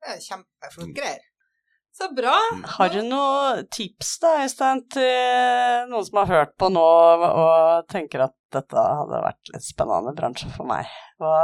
Det 0.00 0.16
er 0.16 0.24
kjempeflott 0.26 0.96
greier. 0.98 1.29
Så 1.92 2.06
bra. 2.14 2.34
Mm. 2.54 2.64
Har 2.76 2.92
du 2.94 3.00
noen 3.02 3.64
tips 3.74 4.12
da, 4.22 4.34
Øystein, 4.44 4.82
til 4.94 5.88
noen 5.90 6.06
som 6.06 6.20
har 6.22 6.30
hørt 6.30 6.52
på 6.60 6.70
nå 6.72 6.84
og 7.26 7.88
tenker 7.90 8.24
at 8.28 8.36
dette 8.54 8.84
hadde 8.84 9.22
vært 9.24 9.50
litt 9.52 9.66
spennende 9.66 10.14
bransje 10.16 10.50
for 10.54 10.68
meg? 10.70 10.90
Hva, 11.20 11.34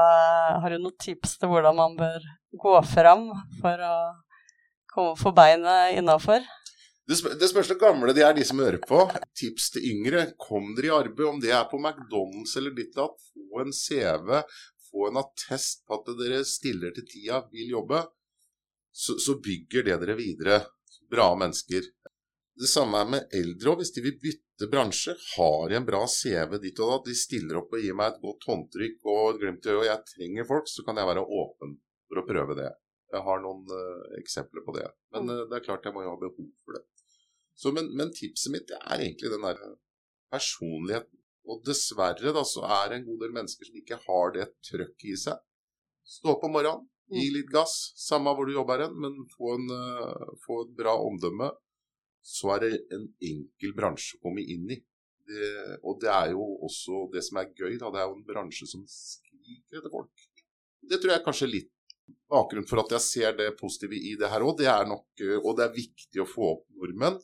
har 0.62 0.72
du 0.72 0.78
noen 0.78 0.96
tips 1.02 1.36
til 1.40 1.50
hvordan 1.50 1.76
man 1.78 1.98
bør 1.98 2.30
gå 2.62 2.76
fram 2.92 3.28
for 3.60 3.82
å 3.88 3.96
komme 4.94 5.18
for 5.20 5.36
beinet 5.36 5.98
innafor? 5.98 6.46
Det, 7.06 7.18
spør, 7.20 7.36
det 7.38 7.50
spørs 7.50 7.68
hvor 7.70 7.82
gamle 7.82 8.14
de 8.16 8.22
er, 8.26 8.34
de 8.34 8.46
som 8.46 8.62
hører 8.62 8.80
på. 8.82 9.04
Tips 9.38 9.70
til 9.74 9.84
yngre. 9.92 10.28
Kom 10.42 10.72
dere 10.78 10.88
i 10.88 10.94
arbeid, 10.94 11.26
om 11.28 11.42
det 11.42 11.52
er 11.54 11.66
på 11.70 11.78
McDonald's 11.78 12.56
eller 12.58 12.74
ditt 12.74 12.98
og 13.02 13.18
Få 13.20 13.62
en 13.62 13.70
CV, 13.72 14.40
få 14.90 15.06
en 15.10 15.20
attest 15.20 15.84
på 15.86 15.96
at 16.00 16.08
dere 16.18 16.42
stiller 16.48 16.94
til 16.96 17.06
tida, 17.08 17.38
vil 17.54 17.76
jobbe 17.76 18.02
så, 18.96 19.18
så 19.18 19.34
bygger 19.44 19.84
det 19.84 19.96
dere 20.00 20.16
videre. 20.16 20.60
Bra 21.10 21.28
mennesker. 21.36 21.84
Det 22.56 22.68
samme 22.70 23.02
er 23.02 23.10
med 23.12 23.34
eldre 23.36 23.74
òg. 23.74 23.82
Hvis 23.82 23.92
de 23.92 24.04
vil 24.06 24.16
bytte 24.22 24.68
bransje, 24.72 25.12
har 25.34 25.74
en 25.76 25.88
bra 25.88 26.00
CV 26.08 26.56
ditt 26.62 26.80
og 26.80 26.92
da, 26.92 26.96
de 27.10 27.16
stiller 27.20 27.60
opp 27.60 27.76
og 27.76 27.84
gir 27.84 27.98
meg 27.98 28.14
et 28.14 28.22
godt 28.22 28.48
håndtrykk 28.48 29.10
og 29.12 29.20
et 29.34 29.42
glimt 29.42 29.68
i 29.68 29.74
øyet, 29.74 29.82
og 29.82 29.88
jeg 29.90 30.06
trenger 30.14 30.48
folk, 30.48 30.72
så 30.72 30.86
kan 30.86 31.02
jeg 31.02 31.10
være 31.10 31.26
åpen 31.42 31.76
for 32.08 32.22
å 32.22 32.26
prøve 32.30 32.56
det. 32.62 32.70
Jeg 33.12 33.22
har 33.28 33.44
noen 33.44 33.68
uh, 33.68 34.16
eksempler 34.22 34.64
på 34.64 34.78
det. 34.78 34.88
Men 35.14 35.28
uh, 35.28 35.44
det 35.44 35.60
er 35.60 35.68
klart 35.68 35.84
jeg 35.84 35.94
må 35.94 36.06
jo 36.06 36.14
ha 36.14 36.22
behov 36.24 36.48
for 36.64 36.78
det. 36.78 36.84
Så, 37.56 37.76
men, 37.76 37.92
men, 38.00 38.16
tipset 38.16 38.52
mitt 38.52 38.72
er 38.80 38.96
egentlig 38.96 39.32
den 39.32 39.44
der 39.44 39.60
personligheten. 40.32 41.21
Og 41.47 41.60
dessverre 41.68 42.32
da, 42.34 42.42
så 42.49 42.64
er 42.80 42.88
det 42.90 43.02
en 43.02 43.08
god 43.12 43.23
del 43.23 43.36
mennesker 43.36 43.68
som 43.68 43.76
ikke 43.78 44.00
har 44.08 44.32
det 44.34 44.50
trøkket 44.66 45.12
i 45.12 45.16
seg. 45.21 45.44
Stå 46.16 46.32
opp 46.32 46.49
om 46.49 46.56
morgenen, 46.56 46.88
Gi 47.06 47.28
mm. 47.28 47.34
litt 47.36 47.50
gass, 47.52 47.92
samme 48.00 48.32
hvor 48.34 48.49
du 48.49 48.56
jobber 48.56 48.82
hen, 48.82 48.97
men 48.99 49.21
få, 49.30 49.54
en, 49.54 49.69
uh, 49.71 50.34
få, 50.42 50.64
et 50.64 50.73
bra 50.78 50.97
omdømme. 51.06 51.52
Så 52.26 52.50
er 52.56 52.64
det 52.64 52.71
en 52.97 53.06
enkel 53.23 53.75
bransje 53.76 54.19
å 54.19 54.25
komme 54.26 54.42
inn 54.42 54.66
i. 54.75 54.80
Det, 55.26 55.50
og 55.86 56.00
det 56.02 56.10
er 56.10 56.32
jo 56.34 56.42
også 56.66 57.06
det 57.12 57.23
som 57.26 57.38
er 57.38 57.52
gøy, 57.54 57.76
da. 57.78 57.92
Det 57.95 58.02
er 58.02 58.08
jo 58.10 58.16
en 58.19 58.26
bransje 58.26 58.66
som 58.71 58.82
skriker 58.90 59.78
etter 59.78 59.92
folk. 59.92 60.26
Det 60.86 60.99
tror 60.99 61.12
jeg 61.12 61.21
er 61.21 61.26
kanskje 61.26 61.50
litt 61.50 61.73
bakgrunnen 62.30 62.66
for 62.69 62.82
at 62.82 62.92
jeg 62.97 63.04
ser 63.04 63.36
det 63.38 63.52
positive 63.58 63.99
i 63.99 64.14
det 64.19 64.30
her 64.30 64.45
òg. 64.47 64.56
Det 64.60 64.69
er 64.71 64.86
nok, 64.88 65.06
eh, 65.23 65.38
og 65.38 65.58
det 65.58 65.66
er 65.66 65.76
viktig 65.78 66.23
å 66.23 66.28
få 66.30 66.50
opp 66.56 66.64
nordmenn. 66.78 67.19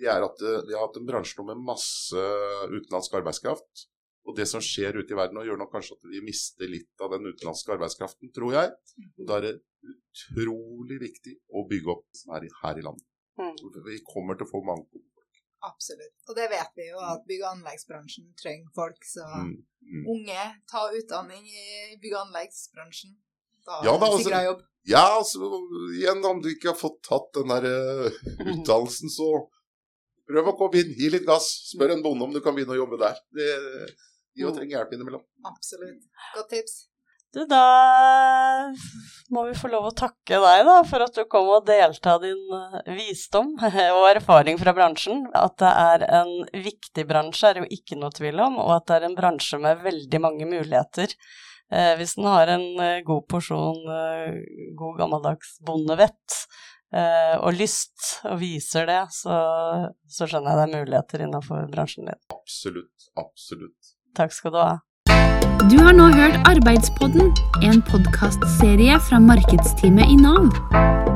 Det 0.00 0.08
er 0.08 0.24
at 0.24 0.44
eh, 0.44 0.60
vi 0.68 0.76
har 0.76 0.86
hatt 0.86 0.98
en 1.00 1.08
bransje 1.08 1.38
nå 1.38 1.48
med 1.50 1.64
masse 1.72 2.28
utenlandsk 2.72 3.18
arbeidskraft. 3.20 3.86
Og 4.28 4.36
det 4.38 4.46
som 4.46 4.62
skjer 4.62 5.00
ute 5.00 5.14
i 5.14 5.18
verden 5.18 5.40
og 5.40 5.48
gjør 5.48 5.58
nok 5.58 5.72
kanskje 5.72 5.96
at 5.98 6.10
vi 6.12 6.20
mister 6.22 6.70
litt 6.70 7.02
av 7.02 7.10
den 7.16 7.26
utenlandske 7.26 7.74
arbeidskraften, 7.74 8.30
tror 8.34 8.54
jeg. 8.54 8.74
Og 9.18 9.24
da 9.26 9.38
er 9.38 9.48
det 9.48 9.54
utrolig 9.82 11.00
viktig 11.02 11.34
å 11.58 11.64
bygge 11.68 11.90
opp 11.96 12.06
som 12.14 12.36
er 12.36 12.46
her 12.62 12.78
i 12.78 12.84
landet. 12.86 13.08
Mm. 13.40 13.56
Vi 13.88 13.98
kommer 14.06 14.38
til 14.38 14.46
å 14.46 14.52
få 14.52 14.62
mange 14.66 14.86
gode 14.92 15.08
folk. 15.16 15.42
Absolutt. 15.66 16.14
Og 16.28 16.38
det 16.38 16.48
vet 16.52 16.78
vi 16.78 16.88
jo 16.90 17.00
at 17.02 17.24
bygg- 17.26 17.44
og 17.44 17.50
anleggsbransjen 17.56 18.28
trenger 18.38 18.70
folk. 18.76 19.00
Så 19.08 19.26
mm. 19.26 19.54
Mm. 19.88 20.04
unge, 20.14 20.44
ta 20.70 20.84
utdanning 20.92 21.42
i 21.46 21.96
bygg- 22.02 22.16
og 22.16 22.26
anleggsbransjen. 22.28 23.16
Da 23.66 23.80
ja, 23.86 23.94
da, 23.94 24.10
altså, 24.10 24.30
jobb. 24.46 24.62
Ja, 24.90 25.02
altså, 25.18 25.50
igjen, 25.94 26.22
om 26.26 26.40
du 26.42 26.48
ikke 26.50 26.72
har 26.72 26.78
fått 26.78 26.98
tatt 27.06 27.28
den 27.38 27.52
der 27.52 27.66
uh, 27.70 28.22
utdannelsen, 28.52 29.12
så 29.12 29.28
prøv 30.26 30.50
å 30.50 30.56
komme 30.58 30.82
inn. 30.82 30.94
Gi 30.98 31.12
litt 31.14 31.28
gass. 31.28 31.46
Spør 31.70 31.94
en 31.94 32.02
bonde 32.02 32.26
om 32.26 32.34
du 32.34 32.40
kan 32.42 32.56
begynne 32.56 32.74
å 32.74 32.80
jobbe 32.80 32.98
der. 33.02 33.20
Det, 33.34 33.48
de 34.36 34.48
òg 34.48 34.56
trenger 34.56 34.78
hjelp 34.78 34.96
innimellom. 34.96 35.26
Absolutt. 35.48 36.08
Godt 36.36 36.50
tips. 36.54 36.80
Du, 37.32 37.46
da 37.48 38.68
må 39.32 39.46
vi 39.46 39.54
få 39.56 39.70
lov 39.72 39.86
å 39.88 39.94
takke 39.96 40.36
deg 40.42 40.66
da, 40.68 40.74
for 40.84 41.00
at 41.00 41.16
du 41.16 41.22
kom 41.32 41.48
og 41.48 41.64
delte 41.64 42.12
av 42.12 42.20
din 42.20 42.42
eh, 42.58 42.90
visdom 42.98 43.54
og 43.96 44.08
erfaring 44.10 44.60
fra 44.60 44.74
bransjen. 44.76 45.24
At 45.38 45.56
det 45.62 45.70
er 45.70 46.04
en 46.20 46.34
viktig 46.52 47.06
bransje 47.08 47.48
er 47.48 47.62
jo 47.62 47.70
ikke 47.72 47.96
noe 48.00 48.12
tvil 48.12 48.42
om, 48.44 48.60
og 48.60 48.74
at 48.76 48.90
det 48.90 48.98
er 48.98 49.08
en 49.08 49.16
bransje 49.16 49.60
med 49.62 49.80
veldig 49.86 50.20
mange 50.20 50.50
muligheter. 50.50 51.16
Eh, 51.72 51.94
hvis 51.96 52.18
den 52.18 52.28
har 52.28 52.52
en 52.52 52.68
eh, 52.84 53.00
god 53.08 53.24
porsjon 53.32 53.80
eh, 53.96 54.36
god 54.76 55.00
gammeldags 55.00 55.56
bondevett 55.64 56.36
eh, 56.92 57.38
og 57.38 57.56
lyst, 57.56 58.18
og 58.28 58.42
viser 58.44 58.92
det, 58.92 59.00
så, 59.16 59.38
så 60.04 60.28
skjønner 60.28 60.52
jeg 60.52 60.60
det 60.60 60.68
er 60.68 60.76
muligheter 60.76 61.24
innenfor 61.24 61.64
bransjen 61.72 62.12
din. 62.12 62.22
Absolutt. 62.36 63.08
Absolutt. 63.16 63.91
Takk 64.16 64.32
skal 64.32 64.52
du 64.52 64.60
ha. 64.60 64.72
Du 65.70 65.78
har 65.80 65.94
nå 65.96 66.10
hørt 66.12 66.36
Arbeidspodden, 66.50 67.32
en 67.62 67.82
podkastserie 67.88 68.98
fra 69.08 69.18
markedsteamet 69.18 70.10
i 70.10 70.16
Nav. 70.20 71.11